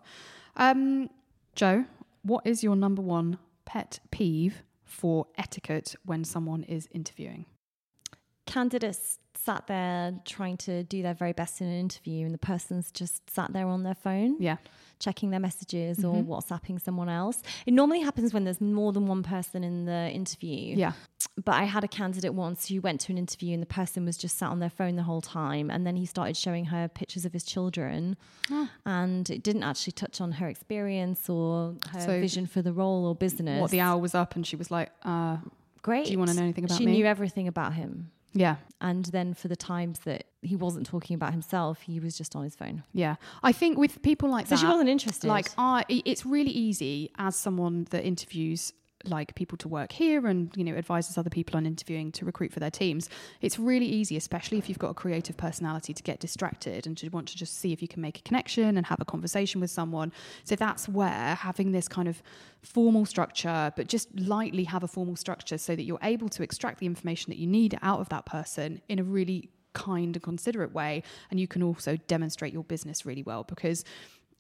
Um, 0.56 1.10
Jo, 1.56 1.86
what 2.22 2.46
is 2.46 2.64
your 2.64 2.76
number 2.76 3.02
one 3.02 3.40
pet 3.66 4.00
peeve 4.12 4.62
for 4.86 5.26
etiquette 5.38 5.96
when 6.06 6.24
someone 6.24 6.64
is 6.64 6.88
interviewing? 6.92 7.46
Candidates 8.46 9.18
sat 9.36 9.66
there 9.68 10.14
trying 10.26 10.58
to 10.58 10.84
do 10.84 11.02
their 11.02 11.14
very 11.14 11.34
best 11.34 11.62
in 11.62 11.68
an 11.68 11.80
interview 11.80 12.26
and 12.26 12.34
the 12.34 12.38
person's 12.40 12.92
just 12.92 13.28
sat 13.30 13.54
there 13.54 13.66
on 13.68 13.84
their 13.84 13.96
phone 13.96 14.36
Yeah. 14.40 14.58
Checking 15.02 15.32
their 15.32 15.40
messages 15.42 16.06
or 16.06 16.16
Mhm. 16.16 16.28
WhatsApping 16.28 16.80
someone 16.80 17.10
else. 17.10 17.42
It 17.66 17.74
normally 17.74 18.00
happens 18.02 18.34
when 18.34 18.46
there's 18.46 18.62
more 18.62 18.94
than 18.94 19.08
one 19.08 19.24
person 19.24 19.64
in 19.64 19.84
the 19.86 20.10
interview. 20.12 20.76
Yeah. 20.78 20.94
But 21.44 21.56
I 21.56 21.64
had 21.66 21.84
a 21.84 21.88
candidate 21.88 22.34
once 22.34 22.68
who 22.70 22.80
went 22.82 23.02
to 23.02 23.12
an 23.12 23.18
interview 23.18 23.54
and 23.54 23.62
the 23.62 23.66
person 23.68 24.06
was 24.06 24.18
just 24.18 24.38
sat 24.38 24.50
on 24.50 24.60
their 24.60 24.70
phone 24.70 24.96
the 24.96 25.04
whole 25.04 25.22
time. 25.22 25.70
And 25.70 25.86
then 25.86 25.96
he 25.98 26.06
started 26.06 26.38
showing 26.38 26.66
her 26.66 26.88
pictures 26.88 27.26
of 27.26 27.34
his 27.34 27.44
children. 27.44 28.16
Oh. 28.50 28.70
And 28.86 29.30
it 29.30 29.44
didn't 29.44 29.64
actually 29.64 29.94
touch 29.94 30.22
on 30.22 30.34
her 30.34 30.48
experience 30.48 31.30
or 31.30 31.76
her 31.92 32.00
So 32.02 32.20
vision 32.22 32.46
for 32.46 32.62
the 32.62 32.72
role 32.74 33.06
or 33.06 33.16
business. 33.16 33.60
What 33.60 33.72
the 33.72 33.80
hour 33.82 34.00
was 34.00 34.14
up 34.16 34.36
and 34.36 34.46
she 34.48 34.56
was 34.56 34.70
like, 34.72 34.92
uh, 35.04 35.38
Great. 35.82 36.06
Do 36.06 36.12
you 36.12 36.20
wanna 36.20 36.36
know 36.36 36.44
anything 36.44 36.64
about 36.66 36.76
him? 36.76 36.78
she 36.78 36.86
me? 36.86 36.92
knew 36.94 37.06
everything 37.06 37.48
about 37.48 37.74
him. 37.74 38.12
Yeah. 38.34 38.58
And 38.80 39.06
then 39.06 39.34
for 39.34 39.48
the 39.48 39.56
times 39.56 40.00
that 40.00 40.26
he 40.42 40.56
wasn't 40.56 40.86
talking 40.86 41.16
about 41.16 41.32
himself, 41.32 41.82
he 41.82 42.00
was 42.00 42.18
just 42.18 42.36
on 42.36 42.44
his 42.44 42.56
phone. 42.56 42.84
Yeah. 42.94 43.16
I 43.44 43.52
think 43.52 43.78
with 43.78 44.02
people 44.02 44.30
like 44.30 44.48
so 44.48 44.56
that. 44.56 44.62
she 44.62 44.66
wasn't 44.66 44.90
interested. 44.90 45.28
Like, 45.28 45.48
I, 45.58 45.86
it's 45.90 46.26
really 46.26 46.52
easy 46.52 47.12
as 47.18 47.36
someone 47.36 47.88
that 47.92 48.04
interviews 48.04 48.74
like 49.06 49.36
people 49.36 49.58
to 49.58 49.68
work 49.68 49.92
here 49.92 50.28
and 50.28 50.52
you 50.56 50.64
know 50.64 50.74
advises 50.74 51.18
other 51.18 51.30
people 51.30 51.58
on 51.58 51.66
interviewing 51.66 52.12
to 52.12 52.26
recruit 52.26 52.52
for 52.54 52.60
their 52.60 52.72
teams 52.72 53.10
it's 53.42 53.58
really 53.60 53.86
easy 53.86 54.18
especially 54.18 54.58
if 54.58 54.70
you've 54.70 54.80
got 54.80 54.90
a 54.90 54.94
creative 54.94 55.38
personality 55.38 55.94
to 55.94 56.04
get 56.04 56.20
distracted 56.20 56.86
and 56.86 56.98
to 56.98 57.10
want 57.10 57.28
to 57.28 57.38
just 57.38 57.58
see 57.58 57.74
if 57.74 57.82
you 57.82 57.88
can 57.88 58.02
make 58.02 58.20
a 58.20 58.22
connection 58.22 58.78
and 58.78 58.86
have 58.86 59.00
a 59.02 59.06
conversation 59.06 59.62
with 59.62 59.70
someone. 59.70 60.12
So 60.44 60.56
that's 60.56 60.88
where 60.88 61.36
having 61.36 61.72
this 61.72 61.88
kind 61.88 62.08
of 62.08 62.22
formal 62.62 63.06
structure 63.06 63.74
but 63.76 63.88
just 63.88 64.08
lightly 64.20 64.64
have 64.66 64.84
a 64.84 64.88
formal 64.88 65.16
structure 65.16 65.58
so 65.58 65.76
that 65.76 65.84
you're 65.84 66.00
able 66.04 66.30
to 66.30 66.44
extract 66.44 66.80
the 66.80 66.86
information 66.86 67.32
that 67.32 67.38
you 67.38 67.48
need 67.48 67.78
out 67.82 68.00
of 68.00 68.10
that 68.10 68.26
person 68.26 68.82
in 68.88 69.00
a 69.00 69.04
really 69.04 69.50
kind 69.74 70.16
and 70.16 70.24
considerate 70.24 70.74
way 70.74 71.02
and 71.32 71.40
you 71.40 71.48
can 71.48 71.64
also 71.64 71.96
demonstrate 72.08 72.54
your 72.54 72.64
business 72.66 73.06
really 73.06 73.24
well 73.24 73.44
because 73.44 73.84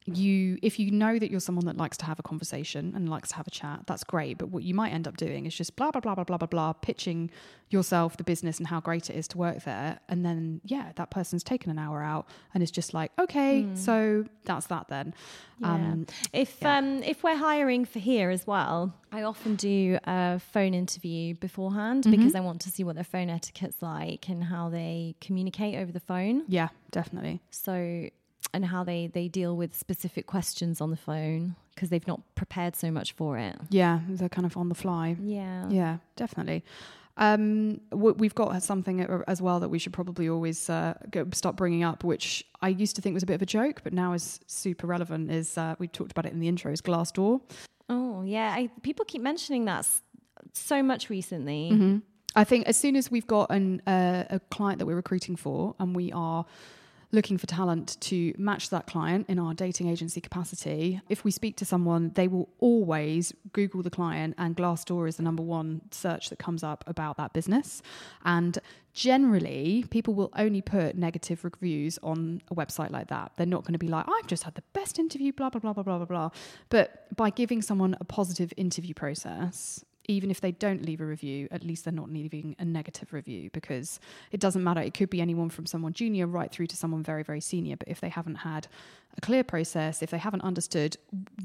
you 0.06 0.58
if 0.64 0.80
you 0.80 0.90
know 0.90 1.20
that 1.20 1.30
you're 1.30 1.40
someone 1.40 1.66
that 1.66 1.78
likes 1.78 1.96
to 1.96 2.06
have 2.06 2.18
a 2.18 2.24
conversation 2.24 2.92
and 2.96 3.08
likes 3.08 3.30
to 3.30 3.36
have 3.36 3.46
a 3.46 3.52
chat 3.52 3.82
that's 3.86 4.04
great 4.04 4.38
but 4.38 4.50
what 4.50 4.64
you 4.64 4.74
might 4.74 4.92
end 4.92 5.08
up 5.08 5.16
doing 5.16 5.46
is 5.46 5.54
just 5.54 5.76
blah 5.76 5.92
blah 5.92 6.02
blah 6.02 6.16
blah 6.16 6.24
blah 6.24 6.38
blah 6.38 6.48
blah 6.48 6.74
pitching 6.74 7.30
yourself 7.70 8.18
the 8.18 8.24
business 8.24 8.58
and 8.58 8.68
how 8.68 8.80
great 8.80 9.12
it 9.12 9.16
is 9.16 9.28
to 9.28 9.38
work 9.38 9.64
there 9.64 10.00
and 10.10 10.26
then 10.26 10.60
yeah 10.66 10.92
that 10.96 11.12
person's 11.12 11.44
taken 11.44 11.70
an 11.70 11.78
hour 11.78 12.02
out 12.02 12.28
and 12.54 12.64
it's 12.64 12.72
just 12.72 12.96
like 12.96 13.12
okay 13.20 13.64
mm. 13.64 13.78
so 13.78 14.26
that's 14.46 14.68
that 14.68 14.88
then 14.90 15.14
yeah. 15.60 15.74
Um, 15.74 16.08
if 16.34 16.58
yeah. 16.64 16.78
um 16.80 17.04
if 17.04 17.24
we're 17.24 17.38
hiring 17.38 17.86
for 17.86 18.00
here 18.00 18.32
as 18.32 18.48
well 18.48 18.96
I 19.12 19.22
often 19.22 19.56
do 19.56 20.00
a 20.04 20.40
phone 20.40 20.74
interview 20.74 21.36
beforehand 21.36 22.06
mm-hmm. 22.06 22.18
because 22.18 22.34
I 22.34 22.40
want 22.40 22.62
to 22.62 22.72
see 22.72 22.84
what 22.84 22.96
their 22.96 23.04
phone 23.04 23.30
etiquette's 23.30 23.82
like 23.84 24.28
and 24.30 24.46
how 24.46 24.70
they 24.70 25.16
communicate 25.22 25.76
over 25.76 25.92
the 25.92 26.00
phone 26.00 26.44
yeah 26.48 26.70
definitely 26.90 27.42
so 27.52 28.10
and 28.54 28.66
how 28.66 28.84
they 28.84 29.08
they 29.08 29.28
deal 29.28 29.56
with 29.56 29.76
specific 29.76 30.28
questions 30.28 30.82
on 30.82 30.90
the 30.90 30.98
phone 30.98 31.56
because 31.74 31.90
they've 31.90 32.08
not 32.08 32.22
prepared 32.36 32.76
so 32.76 32.92
much 32.92 33.14
for 33.14 33.38
it. 33.38 33.56
Yeah, 33.70 34.00
they're 34.08 34.30
kind 34.30 34.46
of 34.46 34.58
on 34.58 34.70
the 34.70 34.76
fly. 34.76 35.16
Yeah, 35.22 35.68
yeah, 35.70 35.98
definitely. 36.16 36.64
Um, 37.18 37.82
we've 37.92 38.34
got 38.34 38.64
something 38.64 39.02
as 39.28 39.42
well 39.42 39.60
that 39.60 39.70
we 39.70 39.80
should 39.80 39.94
probably 39.94 40.30
always 40.30 40.70
uh, 40.70 40.94
go, 41.12 41.28
stop 41.34 41.56
bringing 41.56 41.84
up, 41.84 42.04
which 42.04 42.46
I 42.62 42.70
used 42.70 42.96
to 42.96 43.02
think 43.02 43.14
was 43.14 43.24
a 43.24 43.26
bit 43.26 43.36
of 43.36 43.42
a 43.42 43.46
joke, 43.46 43.82
but 43.84 43.94
now 43.94 44.14
is 44.14 44.40
super 44.48 44.88
relevant. 44.88 45.30
Is 45.30 45.58
uh, 45.58 45.76
we 45.78 45.88
talked 45.88 46.12
about 46.12 46.26
it 46.26 46.34
in 46.34 46.40
the 46.40 46.48
intro? 46.48 46.72
Is 46.72 46.82
Glassdoor? 46.82 47.42
Oh 47.90 48.24
yeah, 48.24 48.54
I, 48.56 48.70
people 48.82 49.06
keep 49.06 49.22
mentioning 49.22 49.66
that 49.66 49.88
so 50.54 50.82
much 50.82 51.10
recently. 51.10 51.72
Mm-hmm. 51.74 51.98
I 52.36 52.44
think 52.46 52.66
as 52.68 52.78
soon 52.78 52.96
as 52.96 53.12
we've 53.12 53.28
got 53.28 53.52
an, 53.52 53.82
uh, 53.86 54.24
a 54.30 54.40
client 54.40 54.80
that 54.80 54.86
we're 54.86 54.96
recruiting 54.96 55.36
for, 55.36 55.76
and 55.80 55.96
we 55.96 56.12
are 56.14 56.46
looking 57.12 57.38
for 57.38 57.48
talent 57.48 57.98
to 58.02 58.34
match 58.38 58.70
that 58.70 58.88
client 58.88 59.26
in 59.30 59.38
our 59.38 59.54
dating 59.54 59.90
agency 59.90 60.22
capacity, 60.22 61.02
if 61.10 61.24
we 61.24 61.32
speak 61.32 61.58
to 61.58 61.66
someone, 61.66 62.12
they 62.16 62.28
will 62.28 62.50
always 62.60 63.34
Google 63.52 63.82
the 63.82 63.90
client, 63.90 64.36
and 64.38 64.56
Glassdoor 64.56 65.08
is 65.08 65.18
the 65.18 65.24
number 65.24 65.44
one 65.44 65.82
search 65.92 66.30
that 66.30 66.40
comes 66.40 66.64
up 66.64 66.84
about 66.88 67.18
that 67.18 67.34
business. 67.34 67.82
And 68.24 68.58
generally, 68.94 69.86
people 69.90 70.14
will 70.14 70.32
only 70.38 70.62
put 70.62 70.98
negative 70.98 71.44
reviews 71.44 72.00
on 72.02 72.42
a 72.50 72.56
website 72.56 72.92
like 72.92 73.08
that. 73.08 73.34
They're 73.36 73.46
not 73.46 73.64
going 73.64 73.74
to 73.74 73.80
be 73.80 73.88
like, 73.88 74.06
I've 74.08 74.28
just 74.28 74.44
had 74.44 74.56
the 74.56 74.64
best 74.74 75.00
interview, 75.00 75.34
blah, 75.34 75.50
blah, 75.50 75.60
blah, 75.60 75.74
blah, 75.74 75.84
blah, 75.84 75.98
blah, 75.98 76.06
blah. 76.06 76.30
But 76.70 77.16
by 77.16 77.30
giving 77.30 77.62
someone 77.62 77.96
a 78.00 78.06
positive 78.06 78.54
interview 78.58 78.94
process, 78.94 79.84
even 80.08 80.32
if 80.32 80.42
they 80.42 80.52
don't 80.52 80.86
leave 80.86 81.02
a 81.02 81.06
review, 81.06 81.48
at 81.52 81.64
least 81.64 81.86
they're 81.86 81.94
not 81.94 82.10
leaving 82.10 82.56
a 82.60 82.66
negative 82.66 83.14
review 83.14 83.50
because 83.54 84.00
it 84.32 84.40
doesn't 84.40 84.64
matter. 84.64 84.82
It 84.82 84.94
could 84.94 85.10
be 85.10 85.22
anyone 85.22 85.50
from 85.50 85.66
someone 85.66 85.94
junior 85.94 86.28
right 86.28 86.52
through 86.52 86.68
to 86.68 86.76
someone 86.76 87.04
very, 87.04 87.24
very 87.24 87.42
senior. 87.42 87.76
But 87.76 87.88
if 87.88 88.02
they 88.02 88.10
haven't 88.10 88.36
had 88.36 88.68
a 89.18 89.22
clear 89.22 89.44
process, 89.44 90.02
if 90.02 90.10
they 90.10 90.18
haven't 90.18 90.42
understood 90.42 90.98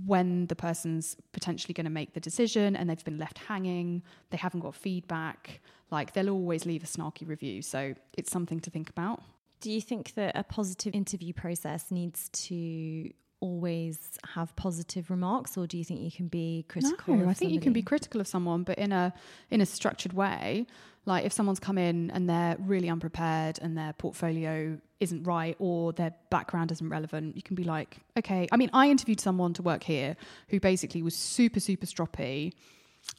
when 0.06 0.46
the 0.46 0.56
person's 0.56 1.16
potentially 1.32 1.74
going 1.74 1.84
to 1.84 1.90
make 1.90 2.14
the 2.14 2.20
decision 2.20 2.76
and 2.76 2.88
they've 2.88 3.04
been 3.04 3.18
left 3.18 3.38
hanging, 3.38 4.02
they 4.30 4.38
haven't 4.38 4.60
got 4.60 4.74
feedback, 4.74 5.60
like 5.90 6.12
they'll 6.14 6.30
always 6.30 6.64
leave 6.64 6.82
a 6.82 6.86
snarky 6.86 7.28
review. 7.28 7.62
So 7.62 7.94
it's 8.16 8.30
something 8.30 8.60
to 8.60 8.70
think 8.70 8.88
about. 8.88 9.22
Do 9.60 9.70
you 9.70 9.80
think 9.80 10.14
that 10.14 10.36
a 10.36 10.44
positive 10.44 10.94
interview 10.94 11.32
process 11.32 11.90
needs 11.90 12.28
to 12.30 13.10
always 13.40 14.18
have 14.34 14.54
positive 14.56 15.10
remarks 15.10 15.56
or 15.56 15.66
do 15.66 15.76
you 15.76 15.84
think 15.84 16.00
you 16.00 16.10
can 16.10 16.26
be 16.26 16.64
critical 16.68 17.14
no, 17.14 17.22
i 17.22 17.26
think 17.26 17.36
somebody? 17.36 17.54
you 17.54 17.60
can 17.60 17.72
be 17.72 17.82
critical 17.82 18.20
of 18.20 18.26
someone 18.26 18.62
but 18.62 18.78
in 18.78 18.92
a 18.92 19.12
in 19.50 19.60
a 19.60 19.66
structured 19.66 20.12
way 20.12 20.66
like 21.04 21.24
if 21.24 21.32
someone's 21.32 21.60
come 21.60 21.78
in 21.78 22.10
and 22.12 22.28
they're 22.28 22.56
really 22.60 22.88
unprepared 22.88 23.58
and 23.60 23.76
their 23.76 23.92
portfolio 23.92 24.78
isn't 25.00 25.22
right 25.24 25.54
or 25.58 25.92
their 25.92 26.14
background 26.30 26.72
isn't 26.72 26.88
relevant 26.88 27.36
you 27.36 27.42
can 27.42 27.54
be 27.54 27.64
like 27.64 27.98
okay 28.18 28.48
i 28.52 28.56
mean 28.56 28.70
i 28.72 28.88
interviewed 28.88 29.20
someone 29.20 29.52
to 29.52 29.62
work 29.62 29.82
here 29.82 30.16
who 30.48 30.58
basically 30.58 31.02
was 31.02 31.14
super 31.14 31.60
super 31.60 31.86
stroppy 31.86 32.52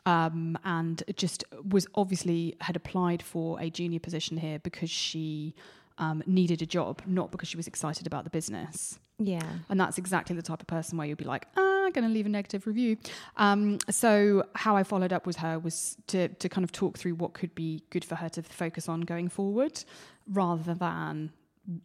um, 0.05 0.57
and 0.63 1.03
just 1.15 1.43
was 1.69 1.87
obviously 1.95 2.55
had 2.61 2.75
applied 2.75 3.21
for 3.21 3.59
a 3.61 3.69
junior 3.69 3.99
position 3.99 4.37
here 4.37 4.59
because 4.59 4.89
she 4.89 5.53
um, 5.97 6.23
needed 6.25 6.61
a 6.61 6.65
job, 6.65 7.01
not 7.05 7.31
because 7.31 7.47
she 7.47 7.57
was 7.57 7.67
excited 7.67 8.07
about 8.07 8.23
the 8.23 8.29
business. 8.29 8.99
Yeah. 9.19 9.47
And 9.69 9.79
that's 9.79 9.97
exactly 9.97 10.35
the 10.35 10.41
type 10.41 10.61
of 10.61 10.67
person 10.67 10.97
where 10.97 11.07
you'd 11.07 11.17
be 11.17 11.25
like, 11.25 11.47
ah, 11.57 11.85
I'm 11.85 11.91
going 11.91 12.07
to 12.07 12.13
leave 12.13 12.25
a 12.25 12.29
negative 12.29 12.67
review. 12.67 12.97
Um, 13.37 13.79
so 13.89 14.43
how 14.55 14.75
I 14.75 14.83
followed 14.83 15.13
up 15.13 15.25
with 15.25 15.37
her 15.37 15.57
was 15.57 15.97
to, 16.07 16.27
to 16.27 16.49
kind 16.49 16.63
of 16.63 16.71
talk 16.71 16.97
through 16.97 17.15
what 17.15 17.33
could 17.33 17.55
be 17.55 17.83
good 17.89 18.05
for 18.05 18.15
her 18.15 18.29
to 18.29 18.43
focus 18.43 18.87
on 18.87 19.01
going 19.01 19.29
forward 19.29 19.83
rather 20.31 20.73
than 20.73 21.31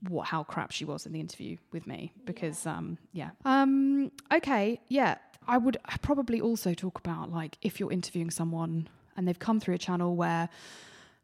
what 0.09 0.29
how 0.29 0.45
crap 0.45 0.71
she 0.71 0.85
was 0.85 1.07
in 1.07 1.13
the 1.13 1.19
interview 1.19 1.57
with 1.73 1.89
me 1.89 2.13
because 2.25 2.65
yeah. 2.65 2.77
um 2.77 2.99
yeah 3.13 3.31
um 3.45 4.13
okay 4.33 4.81
yeah 4.89 5.17
i 5.49 5.59
would 5.59 5.77
probably 6.03 6.41
also 6.41 6.73
talk 6.73 6.99
about 7.01 7.33
like 7.33 7.59
if 7.63 7.81
you're 7.81 7.91
interviewing 7.91 8.31
someone 8.31 8.89
and 9.17 9.27
they've 9.27 9.41
come 9.41 9.59
through 9.59 9.75
a 9.75 9.79
channel 9.79 10.15
where 10.15 10.49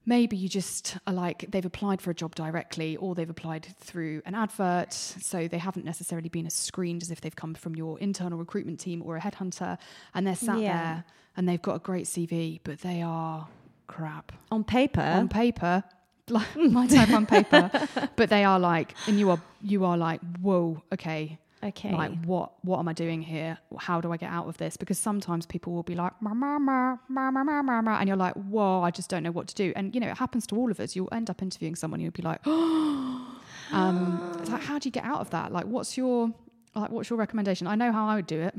maybe 0.08 0.36
you 0.36 0.48
just 0.48 0.96
are 1.06 1.12
like 1.12 1.44
they've 1.50 1.66
applied 1.66 2.00
for 2.00 2.10
a 2.10 2.14
job 2.14 2.34
directly 2.34 2.96
or 2.96 3.14
they've 3.14 3.28
applied 3.28 3.66
through 3.78 4.22
an 4.24 4.34
advert 4.34 4.92
so 4.92 5.46
they 5.46 5.58
haven't 5.58 5.84
necessarily 5.84 6.30
been 6.30 6.46
as 6.46 6.54
screened 6.54 7.02
as 7.02 7.10
if 7.10 7.20
they've 7.20 7.36
come 7.36 7.54
from 7.54 7.76
your 7.76 7.98
internal 8.00 8.38
recruitment 8.38 8.80
team 8.80 9.02
or 9.04 9.16
a 9.16 9.20
headhunter 9.20 9.76
and 10.14 10.26
they're 10.26 10.34
sat 10.34 10.58
yeah. 10.58 10.72
there 10.72 11.04
and 11.36 11.46
they've 11.46 11.62
got 11.62 11.76
a 11.76 11.78
great 11.78 12.06
cv 12.06 12.58
but 12.64 12.80
they 12.80 13.02
are 13.02 13.46
crap. 13.88 14.32
On 14.52 14.62
paper? 14.62 15.00
On 15.00 15.28
paper. 15.28 15.82
Like 16.30 16.56
my 16.56 16.86
type 16.86 17.08
on 17.08 17.24
paper. 17.24 17.70
But 18.16 18.28
they 18.28 18.44
are 18.44 18.60
like 18.60 18.94
and 19.06 19.18
you 19.18 19.30
are 19.30 19.40
you 19.62 19.86
are 19.86 19.96
like 19.96 20.20
whoa 20.42 20.82
okay 20.92 21.38
Okay. 21.62 21.92
Like 21.92 22.24
what 22.24 22.52
what 22.62 22.78
am 22.78 22.88
I 22.88 22.92
doing 22.92 23.22
here? 23.22 23.58
How 23.78 24.00
do 24.00 24.12
I 24.12 24.16
get 24.16 24.30
out 24.30 24.46
of 24.48 24.56
this? 24.58 24.76
Because 24.76 24.98
sometimes 24.98 25.46
people 25.46 25.72
will 25.72 25.82
be 25.82 25.94
like 25.94 26.12
ma 26.20 26.34
ma 26.34 26.58
ma 26.58 26.96
ma 27.08 27.30
ma 27.30 27.42
ma 27.42 27.62
ma, 27.62 27.82
ma 27.82 27.98
and 27.98 28.08
you're 28.08 28.16
like, 28.16 28.34
whoa, 28.34 28.82
I 28.82 28.90
just 28.90 29.10
don't 29.10 29.22
know 29.22 29.32
what 29.32 29.48
to 29.48 29.54
do. 29.54 29.72
And 29.74 29.94
you 29.94 30.00
know, 30.00 30.08
it 30.08 30.18
happens 30.18 30.46
to 30.48 30.56
all 30.56 30.70
of 30.70 30.78
us. 30.80 30.94
You'll 30.94 31.08
end 31.12 31.30
up 31.30 31.42
interviewing 31.42 31.74
someone, 31.74 32.00
you'll 32.00 32.12
be 32.12 32.22
like, 32.22 32.40
oh 32.46 33.40
um, 33.72 34.42
like 34.48 34.62
how 34.62 34.78
do 34.78 34.88
you 34.88 34.92
get 34.92 35.04
out 35.04 35.20
of 35.20 35.30
that? 35.30 35.52
Like 35.52 35.66
what's 35.66 35.96
your 35.96 36.32
like 36.74 36.90
what's 36.90 37.10
your 37.10 37.18
recommendation? 37.18 37.66
I 37.66 37.74
know 37.74 37.92
how 37.92 38.06
I 38.06 38.14
would 38.14 38.26
do 38.26 38.40
it. 38.40 38.54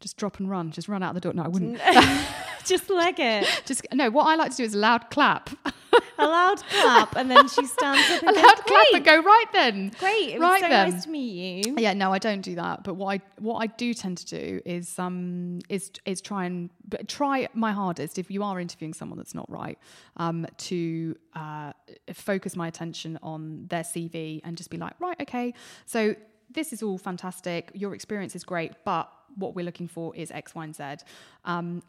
Just 0.00 0.16
drop 0.16 0.38
and 0.38 0.48
run. 0.48 0.70
Just 0.70 0.88
run 0.88 1.02
out 1.02 1.14
the 1.14 1.20
door. 1.20 1.32
No, 1.32 1.42
I 1.42 1.48
wouldn't. 1.48 1.80
just 2.64 2.88
leg 2.88 3.18
it. 3.18 3.62
Just 3.66 3.84
no. 3.92 4.10
What 4.10 4.26
I 4.26 4.36
like 4.36 4.52
to 4.52 4.56
do 4.58 4.62
is 4.64 4.74
a 4.74 4.78
loud 4.78 5.10
clap. 5.10 5.50
a 6.18 6.26
loud 6.26 6.62
clap, 6.64 7.16
and 7.16 7.30
then 7.30 7.48
she 7.48 7.66
stands 7.66 8.10
up. 8.10 8.22
And 8.22 8.30
a 8.30 8.34
goes, 8.34 8.44
loud 8.44 8.56
clap 8.64 8.86
and 8.94 9.04
go 9.04 9.22
right 9.22 9.46
then. 9.52 9.92
Great. 9.98 10.30
It 10.30 10.40
right 10.40 10.50
was 10.50 10.60
so 10.60 10.68
then. 10.68 10.90
nice 10.90 11.04
to 11.04 11.10
meet 11.10 11.66
you. 11.66 11.74
Yeah. 11.78 11.94
No, 11.94 12.12
I 12.12 12.18
don't 12.18 12.42
do 12.42 12.54
that. 12.56 12.84
But 12.84 12.94
what 12.94 13.14
I 13.14 13.20
what 13.38 13.58
I 13.58 13.66
do 13.66 13.94
tend 13.94 14.18
to 14.18 14.26
do 14.26 14.60
is 14.64 14.98
um 14.98 15.60
is 15.68 15.90
is 16.04 16.20
try 16.20 16.44
and 16.46 16.70
try 17.06 17.48
my 17.54 17.72
hardest 17.72 18.18
if 18.18 18.30
you 18.30 18.42
are 18.42 18.58
interviewing 18.60 18.94
someone 18.94 19.18
that's 19.18 19.34
not 19.34 19.48
right 19.50 19.78
um 20.16 20.46
to 20.56 21.14
uh, 21.34 21.72
focus 22.12 22.56
my 22.56 22.66
attention 22.66 23.18
on 23.22 23.66
their 23.68 23.82
CV 23.82 24.40
and 24.44 24.56
just 24.56 24.70
be 24.70 24.78
like 24.78 24.94
right 24.98 25.20
okay 25.20 25.52
so 25.84 26.14
this 26.50 26.72
is 26.72 26.82
all 26.82 26.96
fantastic 26.96 27.70
your 27.74 27.94
experience 27.94 28.34
is 28.34 28.42
great 28.42 28.72
but 28.84 29.12
what 29.36 29.54
we're 29.54 29.64
looking 29.64 29.88
for 29.88 30.14
is 30.14 30.30
X, 30.30 30.54
Y, 30.54 30.64
and 30.64 30.74
Z. 30.74 30.84
Um, 31.44 31.82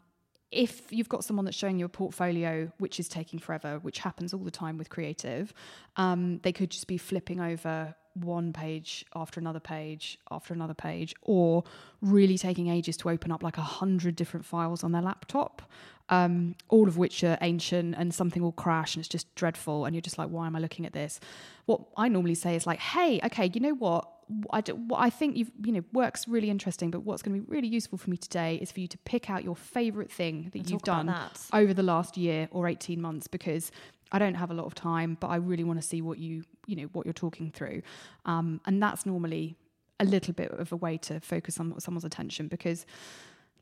if 0.50 0.92
you've 0.92 1.08
got 1.08 1.24
someone 1.24 1.44
that's 1.44 1.56
showing 1.56 1.78
you 1.78 1.84
a 1.84 1.88
portfolio 1.88 2.72
which 2.78 2.98
is 2.98 3.08
taking 3.08 3.38
forever, 3.38 3.78
which 3.78 4.00
happens 4.00 4.34
all 4.34 4.42
the 4.42 4.50
time 4.50 4.78
with 4.78 4.88
creative, 4.88 5.52
um, 5.96 6.38
they 6.42 6.52
could 6.52 6.70
just 6.70 6.86
be 6.86 6.98
flipping 6.98 7.40
over 7.40 7.94
one 8.14 8.52
page 8.52 9.04
after 9.14 9.38
another 9.38 9.60
page 9.60 10.18
after 10.30 10.52
another 10.52 10.74
page, 10.74 11.14
or 11.22 11.62
really 12.00 12.36
taking 12.36 12.68
ages 12.68 12.96
to 12.96 13.08
open 13.08 13.30
up 13.30 13.42
like 13.42 13.56
a 13.56 13.62
hundred 13.62 14.16
different 14.16 14.44
files 14.44 14.82
on 14.82 14.90
their 14.90 15.02
laptop, 15.02 15.62
um, 16.08 16.56
all 16.68 16.88
of 16.88 16.98
which 16.98 17.22
are 17.22 17.38
ancient 17.40 17.94
and 17.96 18.12
something 18.12 18.42
will 18.42 18.52
crash 18.52 18.96
and 18.96 19.02
it's 19.02 19.08
just 19.08 19.32
dreadful. 19.36 19.84
And 19.84 19.94
you're 19.94 20.02
just 20.02 20.18
like, 20.18 20.28
why 20.28 20.46
am 20.46 20.56
I 20.56 20.58
looking 20.58 20.84
at 20.84 20.92
this? 20.92 21.20
What 21.66 21.82
I 21.96 22.08
normally 22.08 22.34
say 22.34 22.56
is 22.56 22.66
like, 22.66 22.80
hey, 22.80 23.20
okay, 23.24 23.50
you 23.54 23.60
know 23.60 23.74
what? 23.74 24.08
I, 24.50 24.60
do, 24.60 24.74
what 24.74 24.98
I 24.98 25.10
think 25.10 25.36
you've 25.36 25.50
you 25.64 25.72
know 25.72 25.82
works 25.92 26.28
really 26.28 26.50
interesting, 26.50 26.90
but 26.90 27.00
what's 27.00 27.22
going 27.22 27.38
to 27.38 27.46
be 27.46 27.50
really 27.50 27.68
useful 27.68 27.98
for 27.98 28.10
me 28.10 28.16
today 28.16 28.56
is 28.56 28.70
for 28.72 28.80
you 28.80 28.88
to 28.88 28.98
pick 28.98 29.30
out 29.30 29.44
your 29.44 29.56
favorite 29.56 30.10
thing 30.10 30.50
that 30.52 30.70
you've 30.70 30.82
done 30.82 31.06
over 31.52 31.74
the 31.74 31.82
last 31.82 32.16
year 32.16 32.48
or 32.50 32.68
eighteen 32.68 33.00
months 33.00 33.26
because 33.26 33.70
I 34.12 34.18
don't 34.18 34.34
have 34.34 34.50
a 34.50 34.54
lot 34.54 34.66
of 34.66 34.74
time, 34.74 35.16
but 35.20 35.28
I 35.28 35.36
really 35.36 35.64
want 35.64 35.80
to 35.80 35.86
see 35.86 36.02
what 36.02 36.18
you, 36.18 36.44
you 36.66 36.76
know, 36.76 36.88
what 36.92 37.06
you're 37.06 37.12
talking 37.12 37.50
through. 37.50 37.82
Um, 38.26 38.60
and 38.66 38.82
that's 38.82 39.06
normally 39.06 39.56
a 40.00 40.04
little 40.04 40.34
bit 40.34 40.50
of 40.50 40.72
a 40.72 40.76
way 40.76 40.96
to 40.98 41.20
focus 41.20 41.60
on 41.60 41.78
someone's 41.78 42.04
attention 42.04 42.48
because, 42.48 42.86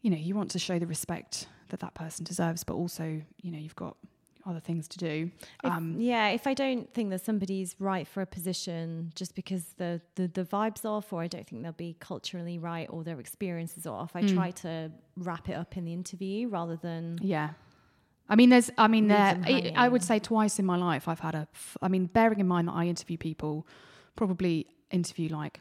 you 0.00 0.10
know, 0.10 0.16
you 0.16 0.34
want 0.34 0.50
to 0.52 0.58
show 0.58 0.78
the 0.78 0.86
respect 0.86 1.48
that 1.68 1.80
that 1.80 1.94
person 1.94 2.24
deserves, 2.24 2.64
but 2.64 2.74
also, 2.74 3.20
you 3.42 3.50
know, 3.50 3.58
you've 3.58 3.76
got 3.76 3.96
other 4.48 4.60
things 4.60 4.88
to 4.88 4.98
do. 4.98 5.30
If, 5.62 5.70
um, 5.70 5.96
yeah, 5.98 6.28
if 6.28 6.46
I 6.46 6.54
don't 6.54 6.92
think 6.94 7.10
that 7.10 7.24
somebody's 7.24 7.76
right 7.78 8.08
for 8.08 8.22
a 8.22 8.26
position 8.26 9.12
just 9.14 9.34
because 9.34 9.64
the, 9.76 10.00
the, 10.14 10.28
the 10.28 10.44
vibe's 10.44 10.84
off, 10.84 11.12
or 11.12 11.22
I 11.22 11.26
don't 11.26 11.46
think 11.46 11.62
they'll 11.62 11.72
be 11.72 11.96
culturally 12.00 12.58
right, 12.58 12.88
or 12.90 13.04
their 13.04 13.20
experience 13.20 13.76
is 13.76 13.86
off, 13.86 14.12
I 14.14 14.22
mm. 14.22 14.34
try 14.34 14.50
to 14.50 14.90
wrap 15.16 15.48
it 15.48 15.54
up 15.54 15.76
in 15.76 15.84
the 15.84 15.92
interview 15.92 16.48
rather 16.48 16.76
than 16.76 17.18
yeah 17.20 17.50
I 18.28 18.36
mean, 18.36 18.50
there's, 18.50 18.70
I 18.76 18.88
mean, 18.88 19.08
there, 19.08 19.40
I, 19.42 19.72
I 19.74 19.88
would 19.88 20.02
say 20.02 20.18
twice 20.18 20.58
in 20.58 20.66
my 20.66 20.76
life 20.76 21.08
I've 21.08 21.20
had 21.20 21.34
a, 21.34 21.48
I 21.80 21.88
mean, 21.88 22.06
bearing 22.06 22.40
in 22.40 22.46
mind 22.46 22.68
that 22.68 22.72
I 22.72 22.84
interview 22.84 23.16
people, 23.16 23.66
probably 24.16 24.66
interview 24.90 25.30
like 25.30 25.60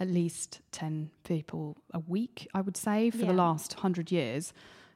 at 0.00 0.08
least 0.08 0.60
10 0.72 1.10
people 1.24 1.76
a 1.92 1.98
week, 1.98 2.48
I 2.54 2.60
would 2.60 2.76
say, 2.76 3.10
for 3.10 3.18
yeah. 3.18 3.26
the 3.26 3.32
last 3.34 3.74
hundred 3.74 4.10
years. 4.10 4.52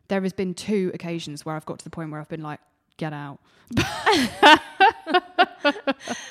There 0.08 0.22
has 0.22 0.32
been 0.32 0.54
two 0.54 0.90
occasions 0.94 1.44
where 1.44 1.54
I've 1.54 1.66
got 1.66 1.78
to 1.80 1.84
the 1.84 1.90
point 1.90 2.10
where 2.10 2.20
I've 2.20 2.28
been 2.28 2.42
like, 2.42 2.60
get 2.96 3.12
out. 3.12 3.40
Because 3.74 3.88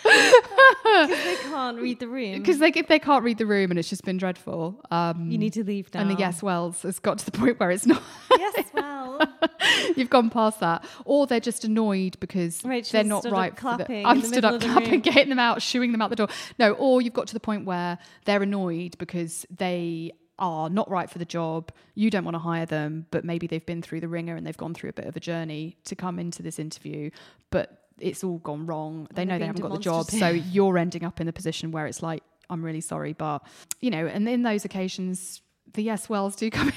they 0.03 1.35
can't 1.43 1.79
read 1.79 1.99
the 1.99 2.07
room. 2.07 2.39
Because 2.39 2.59
they, 2.59 2.69
if 2.69 2.87
they 2.87 2.99
can't 2.99 3.23
read 3.23 3.37
the 3.37 3.45
room 3.45 3.71
and 3.71 3.79
it's 3.79 3.89
just 3.89 4.03
been 4.03 4.17
dreadful. 4.17 4.79
Um, 4.91 5.31
you 5.31 5.37
need 5.37 5.53
to 5.53 5.63
leave 5.63 5.93
now. 5.93 6.01
And 6.01 6.11
the 6.11 6.15
yes 6.15 6.43
wells 6.43 6.81
has 6.83 6.99
got 6.99 7.19
to 7.19 7.25
the 7.25 7.31
point 7.31 7.59
where 7.59 7.71
it's 7.71 7.85
not. 7.85 8.01
yes 8.37 8.65
well. 8.73 9.19
You've 9.95 10.09
gone 10.09 10.29
past 10.29 10.59
that. 10.59 10.85
Or 11.05 11.27
they're 11.27 11.39
just 11.39 11.63
annoyed 11.63 12.19
because 12.19 12.63
Rachel's 12.63 12.91
they're 12.91 13.03
not 13.03 13.25
right. 13.25 13.55
clapping 13.55 14.03
the, 14.03 14.09
I'm 14.09 14.21
stood 14.21 14.45
up 14.45 14.61
clapping, 14.61 14.99
getting 15.01 15.29
them 15.29 15.39
out, 15.39 15.61
shooing 15.61 15.91
them 15.91 16.01
out 16.01 16.09
the 16.09 16.15
door. 16.15 16.27
No, 16.59 16.73
or 16.73 17.01
you've 17.01 17.13
got 17.13 17.27
to 17.27 17.33
the 17.33 17.39
point 17.39 17.65
where 17.65 17.97
they're 18.25 18.43
annoyed 18.43 18.97
because 18.97 19.45
they 19.49 20.13
are 20.41 20.69
not 20.69 20.89
right 20.89 21.09
for 21.09 21.19
the 21.19 21.25
job. 21.25 21.71
You 21.95 22.09
don't 22.09 22.25
want 22.25 22.35
to 22.35 22.39
hire 22.39 22.65
them, 22.65 23.05
but 23.11 23.23
maybe 23.23 23.47
they've 23.47 23.65
been 23.65 23.81
through 23.81 24.01
the 24.01 24.07
ringer 24.07 24.35
and 24.35 24.45
they've 24.45 24.57
gone 24.57 24.73
through 24.73 24.89
a 24.89 24.93
bit 24.93 25.05
of 25.05 25.15
a 25.15 25.19
journey 25.19 25.77
to 25.85 25.95
come 25.95 26.19
into 26.19 26.41
this 26.41 26.59
interview. 26.59 27.11
But 27.51 27.85
it's 27.99 28.23
all 28.23 28.39
gone 28.39 28.65
wrong. 28.65 29.07
They 29.13 29.23
know 29.23 29.37
they 29.37 29.45
haven't 29.45 29.61
got 29.61 29.71
the 29.71 29.77
job, 29.77 30.09
so 30.09 30.29
you're 30.29 30.77
ending 30.77 31.05
up 31.05 31.21
in 31.21 31.27
the 31.27 31.33
position 31.33 31.71
where 31.71 31.85
it's 31.85 32.01
like, 32.01 32.23
I'm 32.49 32.65
really 32.65 32.81
sorry, 32.81 33.13
but 33.13 33.43
you 33.79 33.91
know, 33.91 34.07
and 34.07 34.27
in 34.27 34.41
those 34.41 34.65
occasions, 34.65 35.41
the 35.73 35.83
yes 35.83 36.09
wells 36.09 36.35
do 36.35 36.49
come. 36.49 36.73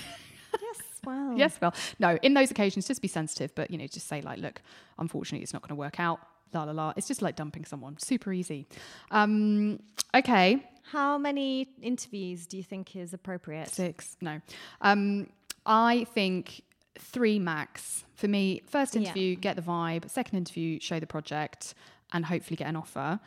yes, 0.62 0.80
well, 1.04 1.34
yes, 1.36 1.58
well, 1.60 1.74
no. 1.98 2.18
In 2.22 2.34
those 2.34 2.50
occasions, 2.50 2.86
just 2.86 3.02
be 3.02 3.08
sensitive, 3.08 3.52
but 3.54 3.70
you 3.70 3.78
know, 3.78 3.86
just 3.86 4.06
say 4.06 4.20
like, 4.20 4.38
look, 4.38 4.60
unfortunately, 4.98 5.42
it's 5.42 5.52
not 5.52 5.62
going 5.62 5.70
to 5.70 5.74
work 5.74 5.98
out. 5.98 6.20
La 6.52 6.62
la 6.62 6.72
la. 6.72 6.92
It's 6.96 7.08
just 7.08 7.22
like 7.22 7.34
dumping 7.34 7.64
someone. 7.64 7.98
Super 7.98 8.32
easy. 8.32 8.68
Um, 9.10 9.80
okay. 10.14 10.64
How 10.90 11.18
many 11.18 11.68
interviews 11.80 12.46
do 12.46 12.56
you 12.56 12.62
think 12.62 12.94
is 12.94 13.14
appropriate? 13.14 13.68
Six. 13.68 14.16
No. 14.20 14.40
Um, 14.80 15.28
I 15.66 16.04
think 16.14 16.62
three 16.98 17.38
max 17.38 18.04
for 18.14 18.28
me. 18.28 18.62
First 18.66 18.94
interview, 18.94 19.30
yeah. 19.30 19.40
get 19.40 19.56
the 19.56 19.62
vibe. 19.62 20.08
Second 20.10 20.38
interview, 20.38 20.78
show 20.80 21.00
the 21.00 21.06
project, 21.06 21.74
and 22.12 22.24
hopefully 22.24 22.56
get 22.56 22.68
an 22.68 22.76
offer. 22.76 23.18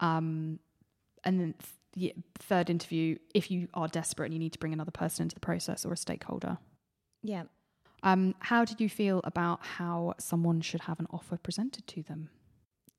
Um, 0.00 0.58
and 1.24 1.38
then 1.38 1.54
th- 1.94 2.16
third 2.38 2.70
interview, 2.70 3.18
if 3.34 3.50
you 3.50 3.68
are 3.74 3.88
desperate 3.88 4.26
and 4.26 4.34
you 4.34 4.40
need 4.40 4.52
to 4.52 4.58
bring 4.58 4.72
another 4.72 4.90
person 4.90 5.24
into 5.24 5.34
the 5.34 5.40
process 5.40 5.84
or 5.84 5.92
a 5.92 5.96
stakeholder. 5.96 6.58
Yeah. 7.22 7.44
Um, 8.02 8.34
how 8.40 8.64
did 8.64 8.80
you 8.80 8.88
feel 8.88 9.20
about 9.22 9.64
how 9.64 10.14
someone 10.18 10.60
should 10.60 10.82
have 10.82 10.98
an 10.98 11.06
offer 11.10 11.36
presented 11.36 11.86
to 11.88 12.02
them? 12.02 12.30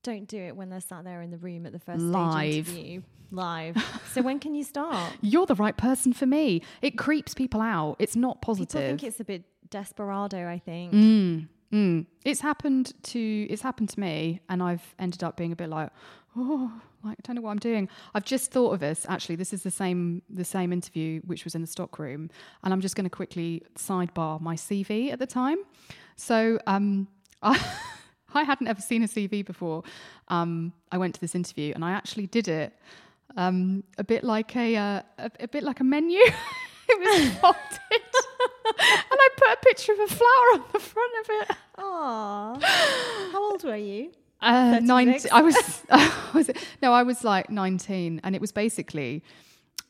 Don't 0.03 0.27
do 0.27 0.37
it 0.37 0.55
when 0.55 0.69
they're 0.69 0.81
sat 0.81 1.05
there 1.05 1.21
in 1.21 1.31
the 1.31 1.37
room 1.37 1.65
at 1.65 1.71
the 1.71 1.79
first 1.79 2.01
live 2.01 2.69
interview. 2.69 3.01
Live. 3.31 3.77
so 4.13 4.21
when 4.21 4.39
can 4.39 4.53
you 4.53 4.63
start? 4.63 5.13
You're 5.21 5.45
the 5.45 5.55
right 5.55 5.75
person 5.75 6.13
for 6.13 6.25
me. 6.25 6.61
It 6.81 6.97
creeps 6.97 7.33
people 7.33 7.61
out. 7.61 7.95
It's 7.99 8.15
not 8.15 8.41
positive. 8.41 8.81
People 8.81 8.87
think 8.89 9.03
it's 9.03 9.19
a 9.21 9.23
bit 9.23 9.43
desperado. 9.69 10.47
I 10.47 10.59
think. 10.59 10.93
Mm, 10.93 11.47
mm. 11.71 12.05
It's 12.25 12.41
happened 12.41 12.93
to 13.03 13.47
it's 13.49 13.61
happened 13.61 13.89
to 13.89 13.99
me, 13.99 14.41
and 14.49 14.61
I've 14.61 14.93
ended 14.99 15.23
up 15.23 15.37
being 15.37 15.53
a 15.53 15.55
bit 15.55 15.69
like, 15.69 15.89
oh, 16.35 16.71
like 17.03 17.17
I 17.17 17.21
don't 17.23 17.37
know 17.37 17.41
what 17.41 17.51
I'm 17.51 17.59
doing. 17.59 17.87
I've 18.13 18.25
just 18.25 18.51
thought 18.51 18.73
of 18.73 18.81
this. 18.81 19.05
Actually, 19.07 19.37
this 19.37 19.53
is 19.53 19.63
the 19.63 19.71
same 19.71 20.21
the 20.29 20.45
same 20.45 20.73
interview 20.73 21.21
which 21.21 21.45
was 21.45 21.55
in 21.55 21.61
the 21.61 21.67
stock 21.67 21.97
room, 21.97 22.29
and 22.63 22.73
I'm 22.73 22.81
just 22.81 22.97
going 22.97 23.05
to 23.05 23.09
quickly 23.09 23.63
sidebar 23.75 24.41
my 24.41 24.55
CV 24.55 25.13
at 25.13 25.19
the 25.19 25.27
time. 25.27 25.59
So 26.17 26.59
um, 26.67 27.07
I. 27.41 27.57
I 28.36 28.43
hadn't 28.43 28.67
ever 28.67 28.82
seen 28.82 29.04
a 29.04 29.08
CV 29.08 29.46
before. 29.46 29.84
Um, 30.28 30.74
I 30.91 30.98
went 30.98 31.15
to 31.15 31.22
this 31.22 31.36
interview 31.36 31.74
and 31.74 31.84
I 31.84 31.91
actually 31.91 32.28
did 32.28 32.48
it 32.48 32.74
um, 33.38 33.84
a 33.98 34.04
bit 34.04 34.24
like 34.24 34.56
a, 34.56 34.76
uh, 34.76 35.02
a, 35.17 35.32
a 35.41 35.48
bit 35.48 35.63
like 35.63 35.80
a 35.80 35.84
menu. 35.84 36.19
it 36.89 37.00
was 37.00 37.32
folded, 37.39 37.60
and 38.80 39.19
I 39.19 39.30
put 39.38 39.48
a 39.52 39.58
picture 39.62 39.93
of 39.93 40.00
a 40.00 40.08
flower 40.08 40.48
on 40.54 40.63
the 40.72 40.80
front 40.80 41.13
of 41.22 41.30
it. 41.30 41.58
Aww. 41.78 42.63
How 43.32 43.52
old 43.52 43.63
were 43.63 43.76
you? 43.76 44.12
Uh, 44.41 44.80
19, 44.84 45.32
I 45.32 45.41
was, 45.41 45.84
uh, 45.89 46.12
was 46.34 46.50
it? 46.50 46.58
No, 46.82 46.91
I 46.91 47.04
was 47.04 47.24
like 47.24 47.50
19. 47.50 48.22
And 48.24 48.36
it 48.36 48.41
was 48.41 48.52
basically, 48.52 49.24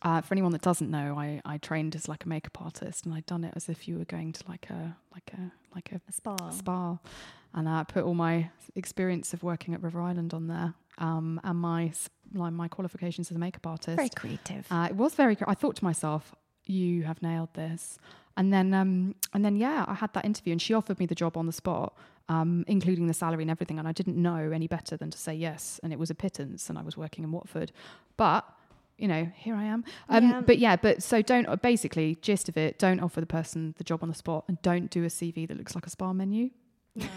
uh, 0.04 0.22
for 0.22 0.34
anyone 0.34 0.52
that 0.52 0.62
doesn't 0.62 0.92
know, 0.92 1.18
I, 1.18 1.42
I 1.46 1.58
trained 1.58 1.96
as 1.96 2.08
like 2.08 2.26
a 2.26 2.30
makeup 2.30 2.62
artist 2.62 3.06
and 3.06 3.14
I'd 3.14 3.26
done 3.26 3.44
it 3.44 3.54
as 3.56 3.70
if 3.70 3.88
you 3.88 3.98
were 3.98 4.06
going 4.06 4.34
to 4.34 4.44
like 4.48 4.70
a, 4.70 4.96
like 5.14 5.32
a, 5.34 5.52
like 5.74 5.92
a, 5.92 6.02
a 6.08 6.12
spa. 6.12 6.50
spa. 6.52 6.98
And 7.56 7.70
I 7.70 7.84
put 7.84 8.04
all 8.04 8.16
my 8.16 8.50
experience 8.76 9.34
of 9.34 9.44
working 9.44 9.74
at 9.74 9.82
River 9.82 10.02
Island 10.02 10.34
on 10.34 10.48
there 10.48 10.74
um, 10.98 11.40
and 11.44 11.60
my 11.60 11.92
like 12.34 12.54
my 12.54 12.68
qualifications 12.68 13.30
as 13.32 13.36
a 13.36 13.40
makeup 13.40 13.66
artist. 13.68 13.96
Very 13.96 14.10
creative. 14.10 14.66
Uh, 14.72 14.88
it 14.90 14.96
was 14.96 15.16
very. 15.16 15.38
I 15.48 15.54
thought 15.54 15.76
to 15.78 15.84
myself, 15.84 16.34
"You 16.66 17.04
have 17.04 17.22
nailed 17.22 17.54
this." 17.54 18.00
And 18.36 18.52
then, 18.52 18.74
um, 18.74 19.14
and 19.34 19.46
then, 19.46 19.56
yeah, 19.56 19.86
I 19.88 19.94
had 19.94 20.12
that 20.14 20.26
interview, 20.26 20.54
and 20.54 20.62
she 20.62 20.74
offered 20.74 20.98
me 21.00 21.06
the 21.06 21.14
job 21.14 21.38
on 21.38 21.46
the 21.46 21.52
spot, 21.52 21.96
um, 22.30 22.66
including 22.68 23.06
the 23.06 23.14
salary 23.14 23.44
and 23.44 23.52
everything. 23.52 23.78
And 23.78 23.88
I 23.88 23.92
didn't 23.92 24.20
know 24.20 24.50
any 24.52 24.66
better 24.66 24.98
than 24.98 25.12
to 25.12 25.18
say 25.18 25.36
yes, 25.36 25.80
and 25.84 25.94
it 25.94 26.00
was 26.00 26.10
a 26.10 26.16
pittance, 26.16 26.70
and 26.70 26.80
I 26.80 26.82
was 26.82 26.98
working 26.98 27.24
in 27.24 27.32
Watford. 27.32 27.72
But 28.18 28.44
you 29.04 29.10
know, 29.10 29.30
here 29.36 29.54
I 29.54 29.66
am. 29.66 29.84
Um, 30.08 30.30
yeah. 30.30 30.42
But 30.42 30.60
yeah, 30.60 30.76
but 30.78 31.04
so 31.04 31.22
don't 31.22 31.62
basically 31.62 32.18
gist 32.22 32.48
of 32.48 32.56
it. 32.56 32.80
Don't 32.80 33.02
offer 33.02 33.20
the 33.20 33.28
person 33.28 33.76
the 33.78 33.84
job 33.84 34.02
on 34.02 34.08
the 34.08 34.16
spot, 34.16 34.46
and 34.48 34.62
don't 34.62 34.90
do 34.90 35.04
a 35.04 35.08
CV 35.08 35.46
that 35.46 35.58
looks 35.58 35.76
like 35.76 35.86
a 35.86 35.90
spa 35.90 36.14
menu. 36.14 36.52
No. 36.96 37.08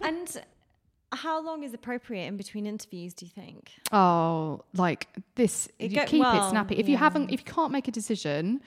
and 0.00 0.42
how 1.12 1.40
long 1.40 1.62
is 1.62 1.72
appropriate 1.72 2.24
in 2.26 2.36
between 2.36 2.66
interviews? 2.66 3.14
Do 3.14 3.26
you 3.26 3.30
think? 3.30 3.70
Oh, 3.92 4.64
like 4.74 5.06
this. 5.36 5.68
It 5.78 5.92
you 5.92 5.98
go, 5.98 6.04
keep 6.04 6.20
well, 6.20 6.48
it 6.48 6.50
snappy. 6.50 6.74
If 6.74 6.88
yeah. 6.88 6.92
you 6.92 6.96
haven't, 6.96 7.30
if 7.30 7.38
you 7.38 7.52
can't 7.52 7.70
make 7.70 7.86
a 7.86 7.92
decision, 7.92 8.60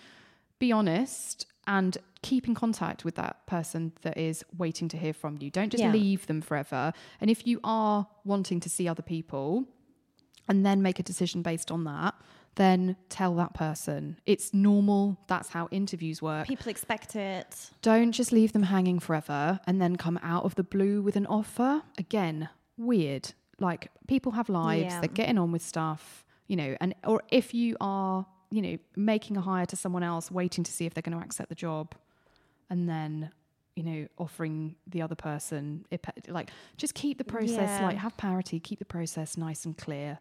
be 0.59 0.71
honest 0.71 1.47
and 1.67 1.97
keep 2.21 2.47
in 2.47 2.55
contact 2.55 3.03
with 3.03 3.15
that 3.15 3.45
person 3.45 3.91
that 4.03 4.17
is 4.17 4.43
waiting 4.57 4.87
to 4.87 4.97
hear 4.97 5.13
from 5.13 5.37
you. 5.41 5.49
Don't 5.49 5.69
just 5.69 5.83
yeah. 5.83 5.91
leave 5.91 6.27
them 6.27 6.41
forever. 6.41 6.93
And 7.19 7.29
if 7.29 7.45
you 7.45 7.59
are 7.63 8.07
wanting 8.23 8.59
to 8.61 8.69
see 8.69 8.87
other 8.87 9.03
people, 9.03 9.65
and 10.47 10.65
then 10.65 10.81
make 10.81 10.99
a 10.99 11.03
decision 11.03 11.41
based 11.41 11.71
on 11.71 11.83
that, 11.85 12.15
then 12.55 12.95
tell 13.09 13.35
that 13.35 13.53
person. 13.53 14.17
It's 14.25 14.53
normal. 14.53 15.17
That's 15.27 15.49
how 15.49 15.67
interviews 15.71 16.21
work. 16.21 16.47
People 16.47 16.69
expect 16.69 17.15
it. 17.15 17.71
Don't 17.81 18.11
just 18.11 18.31
leave 18.31 18.53
them 18.53 18.63
hanging 18.63 18.99
forever 18.99 19.59
and 19.67 19.81
then 19.81 19.95
come 19.95 20.19
out 20.23 20.45
of 20.45 20.55
the 20.55 20.63
blue 20.63 21.01
with 21.01 21.15
an 21.15 21.25
offer. 21.25 21.83
Again, 21.97 22.49
weird. 22.77 23.33
Like 23.59 23.89
people 24.07 24.33
have 24.33 24.49
lives, 24.49 24.93
yeah. 24.93 24.99
they're 24.99 25.07
getting 25.07 25.37
on 25.37 25.51
with 25.51 25.61
stuff, 25.61 26.25
you 26.47 26.55
know, 26.55 26.75
and 26.81 26.93
or 27.05 27.23
if 27.29 27.53
you 27.53 27.77
are, 27.79 28.25
you 28.51 28.61
know, 28.61 28.77
making 28.95 29.37
a 29.37 29.41
hire 29.41 29.65
to 29.65 29.75
someone 29.75 30.03
else, 30.03 30.29
waiting 30.29 30.63
to 30.63 30.71
see 30.71 30.85
if 30.85 30.93
they're 30.93 31.01
going 31.01 31.17
to 31.17 31.23
accept 31.23 31.49
the 31.49 31.55
job 31.55 31.95
and 32.69 32.89
then 32.89 33.31
you 33.75 33.83
know 33.83 34.07
offering 34.17 34.75
the 34.87 35.01
other 35.01 35.15
person 35.15 35.85
like 36.27 36.49
just 36.77 36.93
keep 36.93 37.17
the 37.17 37.23
process 37.23 37.79
yeah. 37.79 37.85
like 37.85 37.97
have 37.97 38.15
parity 38.17 38.59
keep 38.59 38.79
the 38.79 38.85
process 38.85 39.37
nice 39.37 39.65
and 39.65 39.77
clear 39.77 40.17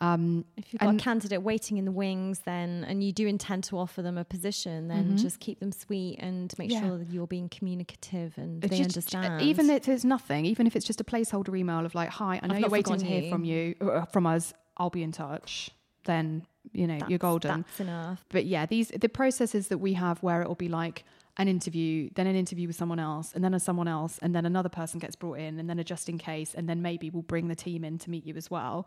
um, 0.00 0.44
if 0.56 0.72
you've 0.72 0.80
got 0.80 0.94
a 0.94 0.98
candidate 0.98 1.42
waiting 1.42 1.78
in 1.78 1.84
the 1.84 1.92
wings, 1.92 2.40
then 2.40 2.84
and 2.88 3.02
you 3.02 3.12
do 3.12 3.26
intend 3.26 3.64
to 3.64 3.78
offer 3.78 4.02
them 4.02 4.18
a 4.18 4.24
position, 4.24 4.88
then 4.88 5.04
mm-hmm. 5.04 5.16
just 5.16 5.40
keep 5.40 5.60
them 5.60 5.72
sweet 5.72 6.18
and 6.18 6.52
make 6.58 6.70
yeah. 6.70 6.80
sure 6.80 6.98
that 6.98 7.10
you're 7.10 7.26
being 7.26 7.48
communicative 7.48 8.34
and 8.36 8.64
it's 8.64 8.70
they 8.70 8.78
just, 8.82 8.96
understand. 8.96 9.42
Even 9.42 9.70
if 9.70 9.88
it's 9.88 10.04
nothing, 10.04 10.46
even 10.46 10.66
if 10.66 10.76
it's 10.76 10.86
just 10.86 11.00
a 11.00 11.04
placeholder 11.04 11.56
email 11.56 11.86
of 11.86 11.94
like, 11.94 12.10
"Hi, 12.10 12.40
I 12.42 12.46
know 12.46 12.54
I've 12.54 12.60
you're 12.60 12.70
waiting 12.70 12.98
to 12.98 13.06
hear 13.06 13.30
from 13.30 13.44
you 13.44 13.74
uh, 13.80 14.04
from 14.06 14.26
us. 14.26 14.52
I'll 14.76 14.90
be 14.90 15.02
in 15.02 15.12
touch." 15.12 15.70
Then 16.04 16.44
you 16.72 16.86
know 16.86 16.98
that's, 16.98 17.08
you're 17.08 17.18
golden. 17.18 17.62
That's 17.62 17.80
enough. 17.80 18.24
But 18.30 18.46
yeah, 18.46 18.66
these 18.66 18.88
the 18.88 19.08
processes 19.08 19.68
that 19.68 19.78
we 19.78 19.94
have 19.94 20.22
where 20.22 20.42
it 20.42 20.48
will 20.48 20.54
be 20.54 20.68
like 20.68 21.04
an 21.36 21.48
interview, 21.48 22.08
then 22.14 22.26
an 22.26 22.36
interview 22.36 22.66
with 22.66 22.76
someone 22.76 23.00
else, 23.00 23.32
and 23.32 23.42
then 23.42 23.54
a 23.54 23.60
someone 23.60 23.88
else, 23.88 24.18
and 24.22 24.34
then 24.34 24.46
another 24.46 24.68
person 24.68 25.00
gets 25.00 25.16
brought 25.16 25.38
in, 25.38 25.58
and 25.58 25.68
then 25.68 25.78
a 25.78 25.84
just 25.84 26.08
in 26.08 26.16
case, 26.16 26.54
and 26.54 26.68
then 26.68 26.80
maybe 26.80 27.10
we'll 27.10 27.22
bring 27.22 27.48
the 27.48 27.56
team 27.56 27.84
in 27.84 27.98
to 27.98 28.10
meet 28.10 28.24
you 28.24 28.36
as 28.36 28.50
well. 28.50 28.86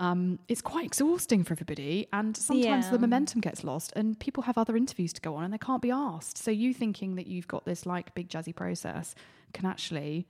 Um, 0.00 0.38
it's 0.46 0.62
quite 0.62 0.86
exhausting 0.86 1.42
for 1.42 1.54
everybody, 1.54 2.06
and 2.12 2.36
sometimes 2.36 2.86
yeah. 2.86 2.90
the 2.92 2.98
momentum 3.00 3.40
gets 3.40 3.64
lost, 3.64 3.92
and 3.96 4.18
people 4.18 4.44
have 4.44 4.56
other 4.56 4.76
interviews 4.76 5.12
to 5.14 5.20
go 5.20 5.34
on, 5.34 5.44
and 5.44 5.52
they 5.52 5.58
can't 5.58 5.82
be 5.82 5.90
asked. 5.90 6.38
So 6.38 6.52
you 6.52 6.72
thinking 6.72 7.16
that 7.16 7.26
you've 7.26 7.48
got 7.48 7.64
this 7.64 7.84
like 7.84 8.14
big 8.14 8.28
jazzy 8.28 8.54
process 8.54 9.16
can 9.52 9.66
actually 9.66 10.28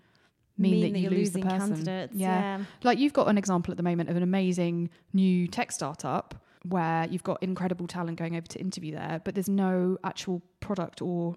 mean, 0.57 0.73
mean 0.73 0.81
that, 0.81 0.93
that 0.95 0.99
you 1.01 1.11
lose 1.11 1.33
the 1.33 1.43
person. 1.43 1.59
candidates, 1.59 2.15
Yeah. 2.15 2.59
yeah. 2.59 2.65
Like 2.83 2.99
you've 2.99 3.13
got 3.13 3.29
an 3.29 3.37
example 3.37 3.73
at 3.73 3.77
the 3.77 3.83
moment 3.83 4.09
of 4.09 4.17
an 4.17 4.23
amazing 4.23 4.89
new 5.13 5.47
tech 5.47 5.71
startup 5.71 6.35
where 6.65 7.07
you've 7.11 7.23
got 7.23 7.43
incredible 7.43 7.87
talent 7.87 8.19
going 8.19 8.37
over 8.37 8.47
to 8.47 8.59
interview 8.59 8.93
there, 8.93 9.21
but 9.25 9.35
there's 9.35 9.49
no 9.49 9.99
actual 10.03 10.43
product 10.61 11.01
or 11.03 11.37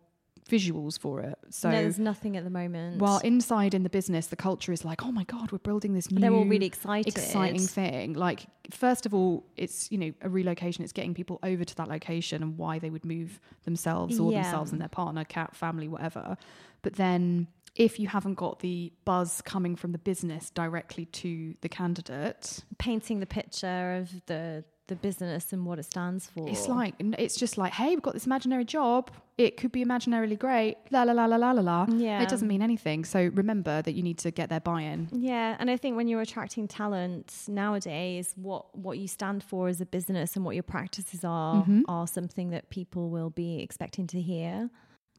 visuals 0.52 1.00
for 1.00 1.22
it. 1.22 1.38
So 1.50 1.70
no, 1.72 1.82
there's 1.82 1.98
nothing 2.00 2.36
at 2.38 2.44
the 2.44 2.50
moment. 2.50 3.00
while 3.00 3.20
inside 3.20 3.74
in 3.74 3.84
the 3.84 3.90
business, 3.90 4.28
the 4.28 4.36
culture 4.36 4.72
is 4.72 4.84
like, 4.84 5.04
oh 5.04 5.12
my 5.12 5.24
God, 5.24 5.52
we're 5.52 5.58
building 5.60 5.94
this 5.94 6.12
new 6.12 6.20
they're 6.20 6.34
all 6.34 6.46
really 6.46 6.66
excited. 6.66 7.08
exciting 7.08 7.66
thing. 7.66 8.14
Like, 8.14 8.46
first 8.72 9.06
of 9.06 9.14
all, 9.14 9.46
it's, 9.56 9.92
you 9.92 9.98
know, 9.98 10.12
a 10.22 10.30
relocation. 10.30 10.84
It's 10.84 10.94
getting 10.94 11.14
people 11.14 11.40
over 11.44 11.64
to 11.64 11.76
that 11.76 11.88
location 11.88 12.44
and 12.44 12.58
why 12.58 12.80
they 12.80 12.90
would 12.90 13.06
move 13.06 13.40
themselves 13.64 14.20
or 14.20 14.32
Yeah. 14.32 14.42
themselves 14.44 14.72
and 14.72 14.82
their 14.82 14.90
partner, 14.90 15.24
cat, 15.24 15.56
family, 15.56 15.88
whatever. 15.88 16.38
But 16.82 16.94
then 16.96 17.48
if 17.76 18.00
you 18.00 18.08
haven't 18.10 18.34
got 18.36 18.60
the 18.60 18.92
buzz 19.06 19.42
coming 19.44 19.78
from 19.78 19.94
the 19.94 19.98
business 19.98 20.50
directly 20.50 21.06
to 21.06 21.56
the 21.62 21.70
candidate, 21.70 22.66
Painting 22.78 23.20
the 23.22 23.26
picture 23.26 23.96
of 24.02 24.26
the 24.26 24.66
the 24.88 24.96
business 24.96 25.54
and 25.54 25.66
what 25.66 25.80
it 25.80 25.86
stands 25.86 26.28
for. 26.28 26.48
it's 26.50 26.68
like, 26.68 26.96
it's 27.00 27.36
just 27.38 27.58
like, 27.58 27.72
hey, 27.74 27.90
we've 27.90 28.02
got 28.02 28.14
this 28.14 28.26
imaginary 28.26 28.66
job. 28.66 29.10
It 29.38 29.56
could 29.56 29.72
be 29.72 29.84
imaginarily 29.86 30.38
great. 30.38 30.76
La 30.92 31.04
la 31.04 31.14
la 31.14 31.26
la 31.26 31.38
la 31.38 31.52
la 31.52 31.62
la. 31.62 31.86
Yeah. 31.90 32.22
It 32.22 32.28
doesn't 32.30 32.48
mean 32.48 32.62
anything. 32.62 33.06
So 33.06 33.32
remember 33.34 33.82
that 33.82 33.94
you 33.94 34.04
need 34.04 34.18
to 34.20 34.32
get 34.32 34.50
their 34.50 34.60
buy 34.60 34.82
in. 34.82 35.08
Yeah, 35.14 35.56
and 35.60 35.70
I 35.72 35.78
think 35.78 35.96
when 35.96 36.08
you're 36.10 36.22
attracting 36.22 36.68
talent 36.68 37.34
nowadays, 37.48 38.34
what 38.36 38.76
what 38.78 38.98
you 38.98 39.08
stand 39.08 39.44
for 39.44 39.70
as 39.70 39.80
a 39.80 39.86
business 39.86 40.36
and 40.36 40.44
what 40.44 40.56
your 40.56 40.64
practices 40.64 41.24
are 41.24 41.64
Mhm. 41.64 41.84
are 41.88 42.06
something 42.08 42.50
that 42.50 42.70
people 42.70 43.10
will 43.10 43.30
be 43.30 43.60
expecting 43.62 44.08
to 44.08 44.20
hear. 44.20 44.70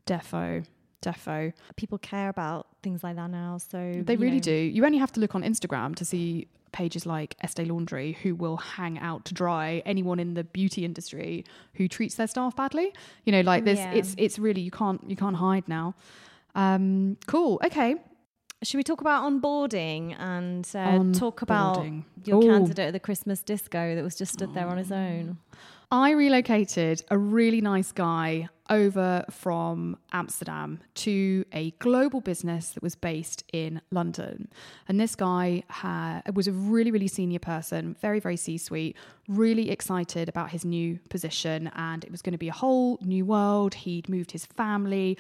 Defo. 0.07 0.67
Defo. 1.03 1.53
People 1.77 1.99
care 1.99 2.29
about 2.29 2.67
things 2.83 3.03
like 3.05 3.17
that 3.17 3.31
now, 3.31 3.59
so 3.59 3.93
They 4.05 4.17
really 4.17 4.37
know, 4.37 4.43
do. 4.43 4.55
You 4.55 4.85
only 4.87 4.99
have 4.99 5.13
to 5.13 5.21
look 5.21 5.35
on 5.35 5.43
Instagram 5.43 5.95
to 5.97 6.05
see 6.05 6.49
pages 6.73 7.05
like 7.05 7.37
Estee 7.43 7.67
Laundry 7.67 8.17
who 8.23 8.35
will 8.35 8.57
hang 8.57 8.99
out 8.99 9.27
to 9.27 9.35
dry 9.35 9.83
anyone 9.85 10.19
in 10.19 10.33
the 10.35 10.43
beauty 10.45 10.87
industry 10.87 11.45
who 11.75 11.87
treats 11.87 12.15
their 12.15 12.27
staff 12.27 12.57
badly. 12.57 12.95
You 13.25 13.33
know, 13.33 13.43
like 13.43 13.65
this 13.65 13.79
Yeah. 13.79 13.93
it's 13.93 14.15
it's 14.17 14.39
really 14.39 14.63
you 14.63 14.71
can't 14.71 15.03
you 15.07 15.15
can't 15.17 15.37
hide 15.37 15.69
now. 15.69 15.95
Um 16.55 17.19
cool. 17.27 17.61
Okay. 17.65 17.97
Should 18.63 18.77
we 18.77 18.85
talk 18.85 19.01
about 19.01 19.25
onboarding 19.31 20.17
and 20.21 20.65
uh, 20.75 21.19
talk 21.19 21.43
about 21.43 21.85
your 22.25 22.39
Ooh. 22.39 22.49
candidate 22.49 22.87
at 22.87 22.93
the 22.93 23.01
Christmas 23.01 23.43
disco 23.43 23.97
that 23.97 24.05
was 24.05 24.15
just 24.15 24.33
stood 24.35 24.55
there 24.55 24.69
on 24.69 24.79
his 24.79 24.93
own? 24.93 25.39
I 25.93 26.13
relocated 26.13 27.05
a 27.11 27.19
really 27.19 27.61
nice 27.61 27.93
guy 27.93 28.49
over 28.71 29.27
from 29.29 29.99
Amsterdam 30.11 30.81
to 30.95 31.45
a 31.53 31.73
global 31.73 32.23
business 32.23 32.71
that 32.71 32.83
was 32.83 32.95
based 32.95 33.45
in 33.53 33.83
London. 33.91 34.49
And 34.89 34.99
this 34.99 35.15
guy 35.15 35.65
ha- 35.69 36.23
was 36.33 36.49
a 36.49 36.53
really, 36.53 36.91
really 36.91 37.09
senior 37.09 37.41
person, 37.41 37.95
very, 38.01 38.21
very 38.21 38.39
C 38.39 38.57
suite, 38.57 38.97
really 39.29 39.71
excited 39.71 40.31
about 40.31 40.49
his 40.49 40.65
new 40.65 40.99
position. 41.11 41.71
And 41.77 42.05
it 42.05 42.11
was 42.11 42.23
going 42.23 42.33
to 42.33 42.39
be 42.39 42.49
a 42.49 42.55
whole 42.55 42.99
new 43.03 43.27
world. 43.27 43.75
He'd 43.75 44.09
moved 44.09 44.33
his 44.33 44.47
family, 44.47 45.19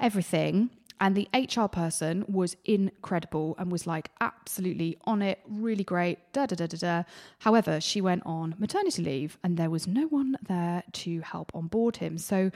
everything. 0.00 0.70
And 1.00 1.16
the 1.16 1.28
HR 1.34 1.66
person 1.66 2.24
was 2.28 2.56
incredible 2.64 3.56
and 3.58 3.70
was 3.70 3.86
like 3.86 4.10
absolutely 4.20 4.96
on 5.04 5.22
it, 5.22 5.40
really 5.48 5.84
great, 5.84 6.18
da 6.32 6.46
da 6.46 6.54
da 6.54 6.66
da 6.66 6.76
da. 6.76 7.02
However, 7.40 7.80
she 7.80 8.00
went 8.00 8.22
on 8.24 8.54
maternity 8.58 9.02
leave 9.02 9.36
and 9.42 9.56
there 9.56 9.70
was 9.70 9.86
no 9.86 10.06
one 10.06 10.36
there 10.46 10.82
to 10.92 11.20
help 11.20 11.50
onboard 11.54 11.96
him. 11.96 12.16
So 12.16 12.50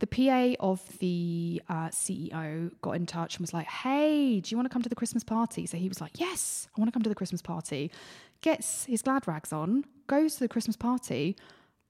the 0.00 0.06
PA 0.06 0.54
of 0.60 0.98
the 0.98 1.62
uh, 1.68 1.88
CEO 1.88 2.72
got 2.82 2.92
in 2.92 3.06
touch 3.06 3.36
and 3.36 3.40
was 3.42 3.54
like, 3.54 3.66
hey, 3.66 4.40
do 4.40 4.50
you 4.50 4.56
want 4.56 4.68
to 4.68 4.72
come 4.72 4.82
to 4.82 4.88
the 4.88 4.94
Christmas 4.94 5.22
party? 5.22 5.66
So 5.66 5.76
he 5.76 5.88
was 5.88 6.00
like, 6.00 6.18
yes, 6.20 6.68
I 6.76 6.80
want 6.80 6.88
to 6.88 6.92
come 6.92 7.02
to 7.02 7.08
the 7.08 7.14
Christmas 7.14 7.40
party. 7.40 7.90
Gets 8.40 8.84
his 8.86 9.02
glad 9.02 9.26
rags 9.26 9.52
on, 9.52 9.84
goes 10.06 10.34
to 10.34 10.40
the 10.40 10.48
Christmas 10.48 10.76
party, 10.76 11.36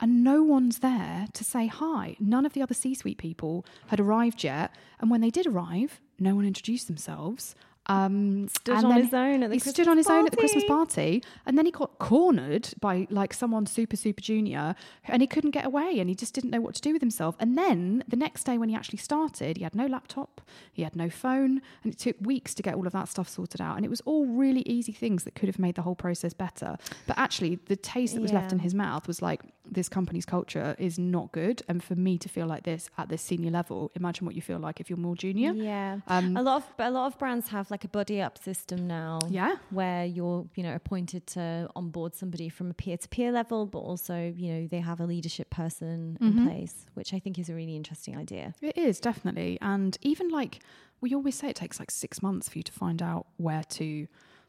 and 0.05 0.23
no 0.23 0.43
one's 0.43 0.81
there 0.81 1.29
to 1.33 1.43
say 1.43 1.67
hi. 1.67 2.15
None 2.21 2.45
of 2.45 2.53
the 2.53 2.61
other 2.61 2.75
C 2.75 2.95
suite 2.95 3.17
people 3.17 3.65
had 3.87 3.99
arrived 3.99 4.45
yet. 4.45 4.71
And 5.01 5.11
when 5.11 5.23
they 5.23 5.31
did 5.31 5.47
arrive, 5.47 5.99
no 6.19 6.35
one 6.35 6.45
introduced 6.45 6.89
themselves. 6.89 7.55
Um, 7.87 8.49
Stood 8.49 8.85
on 8.85 9.03
his 9.03 9.13
own 9.13 9.43
at 9.43 9.51
the 9.51 9.57
he 9.57 9.61
stood 9.61 9.75
Christmas 9.75 9.89
on 9.89 9.97
his 9.99 10.07
own 10.07 10.25
at 10.25 10.31
the 10.31 10.39
Christmas 10.39 10.65
party. 10.65 11.21
party, 11.21 11.23
and 11.45 11.59
then 11.59 11.67
he 11.67 11.73
got 11.73 11.99
cornered 11.99 12.71
by 12.81 13.07
like 13.11 13.35
someone 13.35 13.67
super 13.67 13.97
super 13.97 14.23
junior, 14.23 14.75
and 15.07 15.21
he 15.21 15.27
couldn't 15.27 15.51
get 15.51 15.67
away, 15.67 15.99
and 15.99 16.09
he 16.09 16.15
just 16.15 16.35
didn't 16.35 16.51
know 16.51 16.63
what 16.63 16.75
to 16.77 16.81
do 16.81 16.95
with 16.95 17.03
himself. 17.03 17.37
And 17.39 17.59
then 17.59 18.03
the 18.09 18.17
next 18.17 18.45
day 18.45 18.57
when 18.57 18.71
he 18.71 18.75
actually 18.75 18.99
started, 18.99 19.59
he 19.59 19.65
had 19.65 19.75
no 19.75 19.87
laptop, 19.87 20.41
he 20.73 20.83
had 20.83 20.97
no 20.97 21.11
phone, 21.11 21.61
and 21.83 21.93
it 21.93 21.99
took 21.99 22.17
weeks 22.23 22.55
to 22.55 22.63
get 22.63 22.75
all 22.75 22.87
of 22.87 22.95
that 22.95 23.09
stuff 23.09 23.29
sorted 23.29 23.61
out. 23.61 23.77
And 23.77 23.85
it 23.85 23.91
was 23.91 24.01
all 24.07 24.27
really 24.27 24.63
easy 24.63 24.93
things 24.93 25.25
that 25.25 25.35
could 25.35 25.51
have 25.51 25.59
made 25.59 25.75
the 25.75 25.83
whole 25.83 25.97
process 25.97 26.33
better. 26.33 26.79
But 27.07 27.19
actually, 27.19 27.57
the 27.67 27.77
taste 27.77 28.15
that 28.15 28.23
was 28.23 28.33
left 28.33 28.51
in 28.51 28.61
his 28.61 28.73
mouth 28.73 29.07
was 29.07 29.21
like 29.21 29.43
this 29.71 29.89
company's 29.89 30.27
culture 30.27 30.77
is 30.79 30.99
not 30.99 31.33
good, 31.33 31.63
and 31.69 31.83
for 31.83 31.95
me 31.95 32.19
to 32.19 32.29
feel 32.29 32.47
like 32.47 32.65
this 32.65 32.91
at 32.99 33.09
this 33.09 33.23
senior 33.23 33.51
level, 33.51 33.91
imagine 33.95 34.27
what 34.27 34.35
you 34.35 34.43
feel 34.43 34.59
like 34.59 34.81
if 34.81 34.91
you're 34.91 34.99
more 34.99 35.17
junior. 35.17 35.53
Yeah. 35.53 36.01
Um, 36.07 36.37
a 36.37 36.43
lot 36.43 36.57
of 36.63 36.69
a 36.79 36.91
lot 36.91 37.07
of 37.07 37.19
brands 37.19 37.49
have 37.49 37.71
like 37.71 37.85
a 37.85 37.89
buddy 37.89 38.21
up 38.21 38.39
system 38.39 38.87
now. 38.87 39.21
Yeah. 39.29 39.57
Where 39.71 40.05
you're, 40.05 40.47
you 40.55 40.63
know, 40.63 40.75
appointed 40.75 41.27
to 41.29 41.69
onboard 41.75 42.15
somebody 42.15 42.49
from 42.49 42.71
a 42.71 42.75
peer 42.75 42.97
to 42.97 43.09
peer 43.09 43.33
level, 43.33 43.67
but 43.67 43.79
also, 43.79 44.33
you 44.37 44.53
know, 44.53 44.67
they 44.69 44.81
have 44.81 45.01
a 45.01 45.07
leadership 45.07 45.51
person 45.51 46.19
Mm-hmm. 46.21 46.39
in 46.39 46.47
place, 46.47 46.87
which 46.95 47.13
I 47.15 47.19
think 47.19 47.39
is 47.39 47.49
a 47.49 47.55
really 47.55 47.77
interesting 47.77 48.17
idea. 48.17 48.55
It 48.61 48.77
is 48.77 49.01
definitely, 49.01 49.59
and 49.61 49.97
even 50.03 50.29
like 50.29 50.61
we 51.01 51.15
always 51.15 51.35
say, 51.35 51.49
it 51.49 51.57
takes 51.57 51.79
like 51.79 51.91
six 51.91 52.23
months 52.23 52.49
for 52.49 52.59
you 52.59 52.63
to 52.63 52.73
find 52.73 53.03
out 53.03 53.27
where 53.37 53.63
to 53.65 54.07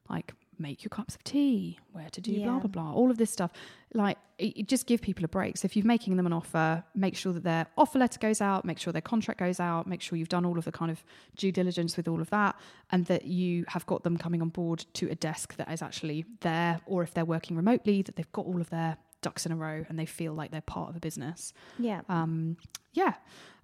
like 0.09 0.33
make 0.59 0.83
your 0.83 0.89
cups 0.89 1.15
of 1.15 1.23
tea, 1.23 1.79
where 1.91 2.09
to 2.09 2.21
do 2.21 2.41
blah 2.41 2.53
Yeah. 2.53 2.59
blah 2.59 2.67
blah, 2.69 2.93
all 2.93 3.09
of 3.11 3.17
this 3.17 3.31
stuff. 3.31 3.51
Like 3.93 4.17
it, 4.37 4.57
it 4.57 4.67
just 4.67 4.85
give 4.87 5.01
people 5.01 5.23
a 5.23 5.27
break. 5.27 5.57
So 5.57 5.65
if 5.65 5.75
you're 5.75 5.85
making 5.85 6.17
them 6.17 6.25
an 6.25 6.33
offer, 6.33 6.83
make 6.93 7.15
sure 7.15 7.31
that 7.33 7.43
their 7.43 7.67
offer 7.77 7.97
letter 7.99 8.19
goes 8.19 8.41
out, 8.41 8.65
make 8.65 8.77
sure 8.79 8.91
their 8.91 9.01
contract 9.01 9.39
goes 9.39 9.59
out, 9.59 9.87
make 9.87 10.01
sure 10.01 10.17
you've 10.17 10.29
done 10.29 10.45
all 10.45 10.57
of 10.57 10.65
the 10.65 10.71
kind 10.71 10.91
of 10.91 11.03
due 11.37 11.51
diligence 11.51 11.95
with 11.97 12.07
all 12.07 12.19
of 12.21 12.29
that, 12.31 12.55
and 12.91 13.05
that 13.05 13.25
you 13.25 13.63
have 13.69 13.85
got 13.85 14.03
them 14.03 14.17
coming 14.17 14.41
on 14.41 14.49
board 14.49 14.85
to 14.93 15.09
a 15.09 15.15
desk 15.15 15.55
that 15.55 15.71
is 15.71 15.81
actually 15.81 16.25
there, 16.41 16.79
or 16.85 17.03
if 17.03 17.13
they're 17.13 17.25
working 17.25 17.55
remotely, 17.55 18.01
that 18.01 18.15
they've 18.17 18.31
got 18.33 18.45
all 18.45 18.59
of 18.59 18.69
their 18.69 18.97
ducks 19.21 19.45
in 19.45 19.51
a 19.51 19.55
row 19.55 19.83
and 19.89 19.97
they 19.97 20.05
feel 20.05 20.33
like 20.33 20.51
they're 20.51 20.61
part 20.61 20.87
of 20.89 20.95
a 20.95 20.99
business 20.99 21.51
Yeah. 21.79 22.01
um, 22.09 22.57
yeah, 22.93 23.15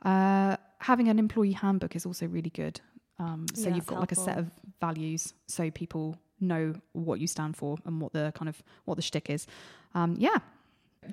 uh, 0.03 0.57
having 0.79 1.07
an 1.07 1.19
employee 1.19 1.51
handbook 1.51 1.95
is 1.95 2.05
also 2.05 2.25
really 2.25 2.49
good. 2.49 2.81
Um, 3.19 3.45
so 3.53 3.69
Yeah, 3.69 3.75
you've 3.75 3.85
got 3.85 3.99
like 3.99 4.11
a 4.11 4.15
set 4.15 4.37
of 4.39 4.49
values, 4.79 5.33
so 5.47 5.69
people 5.69 6.17
know 6.41 6.73
what 6.93 7.19
you 7.19 7.27
stand 7.27 7.55
for 7.55 7.77
and 7.85 8.01
what 8.01 8.13
the 8.13 8.31
kind 8.35 8.49
of 8.49 8.61
what 8.85 8.95
the 8.95 9.01
shtick 9.01 9.29
is. 9.29 9.47
Um, 9.93 10.15
yeah. 10.17 10.39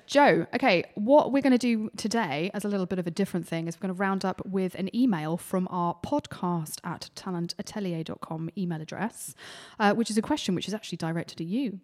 Jo, 0.05 0.45
okay, 0.53 0.83
what 0.93 1.31
we're 1.31 1.41
going 1.41 1.51
to 1.51 1.57
do 1.57 1.89
today 1.97 2.51
as 2.53 2.63
a 2.63 2.67
little 2.67 2.85
bit 2.85 2.99
of 2.99 3.07
a 3.07 3.11
different 3.11 3.47
thing 3.47 3.67
is 3.67 3.75
we're 3.75 3.87
going 3.87 3.95
to 3.95 3.99
round 3.99 4.23
up 4.23 4.39
with 4.45 4.75
an 4.75 4.95
email 4.95 5.35
from 5.35 5.67
our 5.71 5.95
podcast 6.05 6.77
at 6.83 7.09
talentatelier.com 7.15 8.51
email 8.55 8.81
address, 8.81 9.33
uh, 9.79 9.95
which 9.95 10.11
is 10.11 10.17
a 10.17 10.21
question 10.21 10.53
which 10.53 10.67
is 10.67 10.75
actually 10.75 10.97
directed 10.97 11.41
at 11.41 11.47
you. 11.47 11.79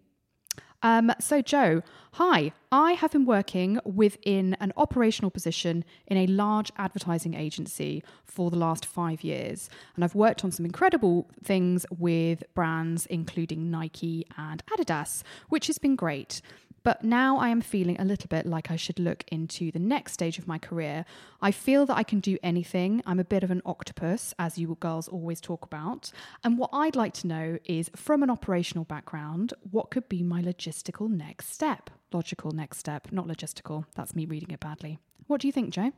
Um, 0.82 1.12
so, 1.20 1.42
Jo, 1.42 1.82
hi. 2.12 2.52
I 2.70 2.92
have 2.92 3.12
been 3.12 3.24
working 3.24 3.80
within 3.84 4.54
an 4.60 4.72
operational 4.76 5.30
position 5.30 5.84
in 6.06 6.16
a 6.18 6.26
large 6.26 6.70
advertising 6.76 7.34
agency 7.34 8.02
for 8.24 8.50
the 8.50 8.56
last 8.56 8.84
five 8.84 9.24
years. 9.24 9.70
And 9.94 10.04
I've 10.04 10.14
worked 10.14 10.44
on 10.44 10.52
some 10.52 10.66
incredible 10.66 11.28
things 11.42 11.86
with 11.90 12.42
brands, 12.54 13.06
including 13.06 13.70
Nike 13.70 14.26
and 14.36 14.62
Adidas, 14.66 15.22
which 15.48 15.68
has 15.68 15.78
been 15.78 15.96
great. 15.96 16.42
But 16.86 17.02
now 17.02 17.38
I 17.38 17.48
am 17.48 17.62
feeling 17.62 18.00
a 18.00 18.04
little 18.04 18.28
bit 18.28 18.46
like 18.46 18.70
I 18.70 18.76
should 18.76 19.00
look 19.00 19.24
into 19.26 19.72
the 19.72 19.80
next 19.80 20.12
stage 20.12 20.38
of 20.38 20.46
my 20.46 20.56
career. 20.56 21.04
I 21.42 21.50
feel 21.50 21.84
that 21.86 21.96
I 21.96 22.04
can 22.04 22.20
do 22.20 22.38
anything. 22.44 23.02
I'm 23.04 23.18
a 23.18 23.24
bit 23.24 23.42
of 23.42 23.50
an 23.50 23.60
octopus, 23.66 24.34
as 24.38 24.56
you 24.56 24.76
girls 24.78 25.08
always 25.08 25.40
talk 25.40 25.64
about. 25.64 26.12
And 26.44 26.56
what 26.58 26.70
I'd 26.72 26.94
like 26.94 27.12
to 27.14 27.26
know 27.26 27.58
is 27.64 27.90
from 27.96 28.22
an 28.22 28.30
operational 28.30 28.84
background, 28.84 29.52
what 29.68 29.90
could 29.90 30.08
be 30.08 30.22
my 30.22 30.40
logistical 30.40 31.10
next 31.10 31.48
step? 31.52 31.90
Logical 32.12 32.52
next 32.52 32.78
step, 32.78 33.08
not 33.10 33.26
logistical. 33.26 33.86
That's 33.96 34.14
me 34.14 34.24
reading 34.24 34.52
it 34.52 34.60
badly. 34.60 35.00
What 35.26 35.40
do 35.40 35.48
you 35.48 35.52
think, 35.52 35.70
Jo? 35.70 35.90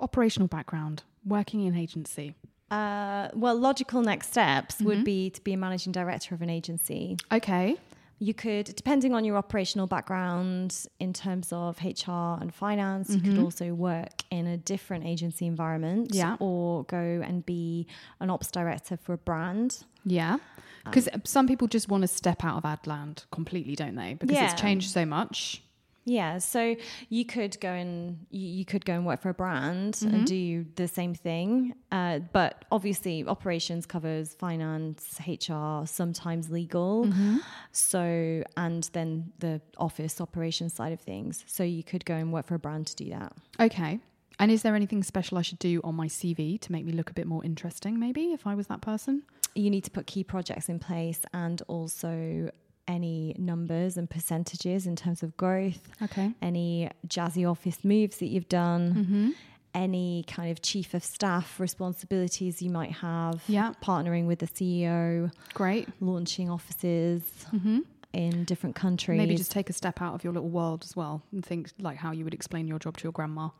Operational 0.00 0.48
background, 0.48 1.02
working 1.22 1.64
in 1.64 1.76
agency. 1.76 2.34
Uh, 2.70 3.28
well, 3.34 3.56
logical 3.58 4.00
next 4.00 4.28
steps 4.30 4.76
Mm-hmm. 4.76 4.84
would 4.86 5.04
be 5.04 5.28
to 5.28 5.40
be 5.42 5.52
a 5.52 5.56
managing 5.58 5.92
director 5.92 6.34
of 6.34 6.40
an 6.40 6.48
agency. 6.48 7.18
Okay. 7.30 7.76
You 8.20 8.34
could, 8.34 8.74
depending 8.74 9.14
on 9.14 9.24
your 9.24 9.36
operational 9.36 9.86
background 9.86 10.86
in 10.98 11.12
terms 11.12 11.52
of 11.52 11.78
HR 11.82 12.40
and 12.40 12.52
finance, 12.52 13.10
you 13.10 13.20
could 13.20 13.34
mm-hmm. 13.34 13.44
also 13.44 13.74
work 13.74 14.22
in 14.30 14.46
a 14.48 14.56
different 14.56 15.06
agency 15.06 15.46
environment 15.46 16.10
Yeah. 16.12 16.36
or 16.40 16.84
go 16.84 16.98
and 16.98 17.46
be 17.46 17.86
an 18.18 18.28
ops 18.28 18.50
director 18.50 18.96
for 18.96 19.12
a 19.12 19.18
brand. 19.18 19.84
Yeah. 20.04 20.34
Um, 20.34 20.40
because 20.84 21.08
some 21.24 21.46
people 21.46 21.68
just 21.68 21.88
want 21.88 22.02
to 22.02 22.08
step 22.08 22.44
out 22.44 22.56
of 22.56 22.64
ad 22.64 22.86
land 22.86 23.24
completely, 23.30 23.76
don't 23.76 23.94
they? 23.94 24.14
Because 24.14 24.36
Yeah. 24.36 24.50
it's 24.50 24.60
changed 24.60 24.90
so 24.90 25.06
much. 25.06 25.62
Yeah, 26.08 26.38
so 26.38 26.74
you 27.10 27.24
could 27.26 27.60
go 27.60 27.70
and 27.70 28.26
you 28.30 28.64
could 28.64 28.84
go 28.84 28.94
and 28.94 29.04
work 29.04 29.20
for 29.20 29.28
a 29.28 29.34
brand 29.34 29.94
mm-hmm. 29.94 30.14
and 30.14 30.26
do 30.26 30.64
the 30.76 30.88
same 30.88 31.14
thing, 31.14 31.74
uh, 31.92 32.20
but 32.32 32.64
obviously 32.72 33.26
operations 33.26 33.84
covers 33.84 34.34
finance, 34.34 35.20
HR, 35.26 35.86
sometimes 35.86 36.50
legal. 36.50 37.04
Mm-hmm. 37.04 37.36
So 37.72 38.42
and 38.56 38.84
then 38.94 39.32
the 39.38 39.60
office 39.76 40.20
operations 40.20 40.72
side 40.72 40.92
of 40.92 41.00
things. 41.00 41.44
So 41.46 41.62
you 41.62 41.84
could 41.84 42.04
go 42.06 42.14
and 42.14 42.32
work 42.32 42.46
for 42.46 42.54
a 42.54 42.58
brand 42.58 42.86
to 42.86 42.96
do 42.96 43.10
that. 43.10 43.32
Okay. 43.60 44.00
And 44.38 44.50
is 44.50 44.62
there 44.62 44.74
anything 44.74 45.02
special 45.02 45.36
I 45.36 45.42
should 45.42 45.58
do 45.58 45.80
on 45.84 45.94
my 45.94 46.06
CV 46.06 46.60
to 46.60 46.72
make 46.72 46.86
me 46.86 46.92
look 46.92 47.10
a 47.10 47.12
bit 47.12 47.26
more 47.26 47.44
interesting? 47.44 47.98
Maybe 47.98 48.32
if 48.32 48.46
I 48.46 48.54
was 48.54 48.68
that 48.68 48.80
person. 48.80 49.24
You 49.54 49.70
need 49.70 49.84
to 49.84 49.90
put 49.90 50.06
key 50.06 50.22
projects 50.22 50.68
in 50.68 50.78
place 50.78 51.22
and 51.34 51.60
also 51.66 52.50
any 52.88 53.36
numbers 53.38 53.96
and 53.96 54.10
percentages 54.10 54.86
in 54.86 54.96
terms 54.96 55.22
of 55.22 55.36
growth. 55.36 55.78
Okay. 56.02 56.32
Any 56.42 56.90
jazzy 57.06 57.48
office 57.48 57.84
moves 57.84 58.16
that 58.16 58.26
you've 58.26 58.48
done. 58.48 58.94
Mm-hmm. 58.94 59.30
Any 59.74 60.24
kind 60.26 60.50
of 60.50 60.62
chief 60.62 60.94
of 60.94 61.04
staff 61.04 61.60
responsibilities 61.60 62.62
you 62.62 62.70
might 62.70 62.92
have. 62.92 63.42
Yeah. 63.46 63.74
Partnering 63.82 64.26
with 64.26 64.40
the 64.40 64.46
CEO. 64.48 65.30
Great. 65.54 65.88
Launching 66.00 66.50
offices. 66.50 67.22
Mm-hmm. 67.54 67.80
In 68.14 68.44
different 68.44 68.74
countries. 68.74 69.18
Maybe 69.18 69.36
just 69.36 69.52
take 69.52 69.68
a 69.68 69.74
step 69.74 70.00
out 70.00 70.14
of 70.14 70.24
your 70.24 70.32
little 70.32 70.48
world 70.48 70.82
as 70.82 70.96
well 70.96 71.22
and 71.30 71.44
think 71.44 71.70
like 71.78 71.98
how 71.98 72.10
you 72.10 72.24
would 72.24 72.32
explain 72.32 72.66
your 72.66 72.78
job 72.78 72.96
to 72.96 73.04
your 73.04 73.12
grandma. 73.12 73.50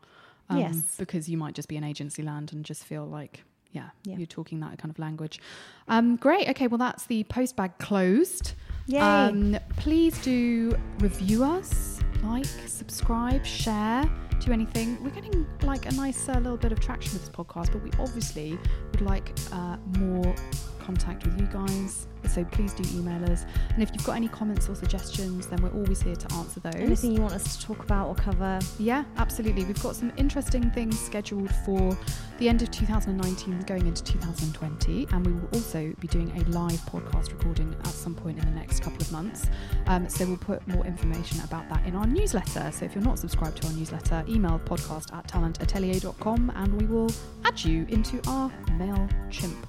Um, 0.49 0.57
yes. 0.57 0.95
Because 0.97 1.29
you 1.29 1.37
might 1.37 1.53
just 1.53 1.69
be 1.69 1.77
in 1.77 1.83
agency 1.83 2.23
land 2.23 2.51
and 2.51 2.65
just 2.65 2.83
feel 2.83 3.05
like 3.05 3.43
yeah, 3.71 3.89
yeah, 4.03 4.17
you're 4.17 4.25
talking 4.25 4.59
that 4.61 4.79
kind 4.79 4.89
of 4.89 4.97
language. 4.97 5.39
Um, 5.87 6.15
great. 6.15 6.49
Okay, 6.49 6.65
well, 6.65 6.79
that's 6.79 7.05
the 7.05 7.23
post 7.25 7.55
bag 7.55 7.77
closed. 7.77 8.53
Yay. 8.89 8.99
Um, 8.99 9.55
please 9.77 10.19
do 10.23 10.75
review 10.97 11.43
us, 11.43 11.99
like, 12.23 12.45
subscribe, 12.65 13.45
share, 13.45 14.09
do 14.39 14.51
anything. 14.51 14.97
We're 15.03 15.11
getting 15.11 15.45
like 15.61 15.85
a 15.85 15.91
nice 15.91 16.27
uh, 16.27 16.39
little 16.39 16.57
bit 16.57 16.71
of 16.71 16.79
traction 16.79 17.13
with 17.13 17.21
this 17.21 17.29
podcast, 17.29 17.71
but 17.71 17.83
we 17.83 17.91
obviously 17.99 18.57
would 18.91 19.01
like 19.01 19.31
uh, 19.51 19.77
more 19.99 20.33
contact 20.79 21.23
with 21.23 21.39
you 21.39 21.45
guys. 21.45 22.07
So 22.27 22.43
please 22.45 22.73
do 22.73 22.83
email 22.97 23.31
us. 23.31 23.45
And 23.75 23.83
if 23.83 23.91
you've 23.93 24.03
got 24.03 24.15
any 24.15 24.27
comments 24.27 24.67
or 24.67 24.73
suggestions, 24.73 25.45
then 25.45 25.61
we're 25.61 25.73
always 25.73 26.01
here 26.01 26.15
to 26.15 26.33
answer 26.33 26.59
those. 26.59 26.73
Anything 26.73 27.11
you 27.11 27.21
want 27.21 27.35
us 27.35 27.57
to 27.57 27.63
talk 27.63 27.83
about 27.83 28.07
or 28.07 28.15
cover? 28.15 28.59
Yeah, 28.79 29.03
absolutely. 29.17 29.65
We've 29.65 29.83
got 29.83 29.95
some 29.95 30.11
interesting 30.17 30.71
things 30.71 30.99
scheduled 30.99 31.53
for 31.63 31.95
the 32.39 32.47
end 32.49 32.61
of 32.61 32.71
2019 32.71 33.59
going 33.61 33.85
into 33.85 34.03
2020. 34.03 35.07
And 35.11 35.25
we 35.25 35.33
will 35.33 35.49
also 35.53 35.93
be 35.99 36.07
doing 36.07 36.31
a 36.31 36.49
live 36.49 36.79
podcast 36.81 37.31
recording 37.31 37.75
at 37.81 37.87
some 37.87 38.15
point 38.15 38.39
in 38.39 38.45
the 38.45 38.51
next 38.51 38.81
couple 38.81 39.01
of 39.01 39.11
months. 39.11 39.49
Um, 39.87 40.09
so 40.09 40.25
we'll 40.25 40.37
put 40.37 40.65
more 40.67 40.85
information 40.85 41.41
about 41.41 41.69
that 41.69 41.85
in 41.85 41.95
our 41.95 42.07
newsletter. 42.07 42.71
So 42.71 42.85
if 42.85 42.95
you're 42.95 43.03
not 43.03 43.19
subscribed 43.19 43.61
to 43.61 43.67
our 43.67 43.73
newsletter, 43.73 44.23
email 44.27 44.59
podcast 44.65 45.13
at 45.13 45.27
talentatelier.com 45.27 46.51
and 46.55 46.81
we 46.81 46.87
will 46.87 47.11
add 47.43 47.63
you 47.63 47.85
into 47.89 48.21
our 48.29 48.49
MailChimp 48.77 49.63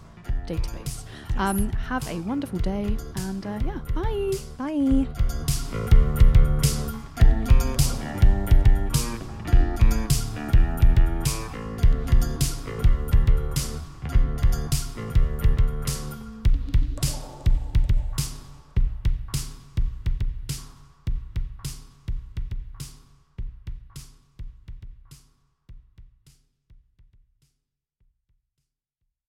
database. 0.46 1.02
Um, 1.36 1.70
have 1.72 2.06
a 2.08 2.20
wonderful 2.20 2.60
day 2.60 2.96
and 3.16 3.44
uh, 3.46 3.58
yeah, 3.64 3.80
bye. 3.94 4.30
Bye. 4.58 6.39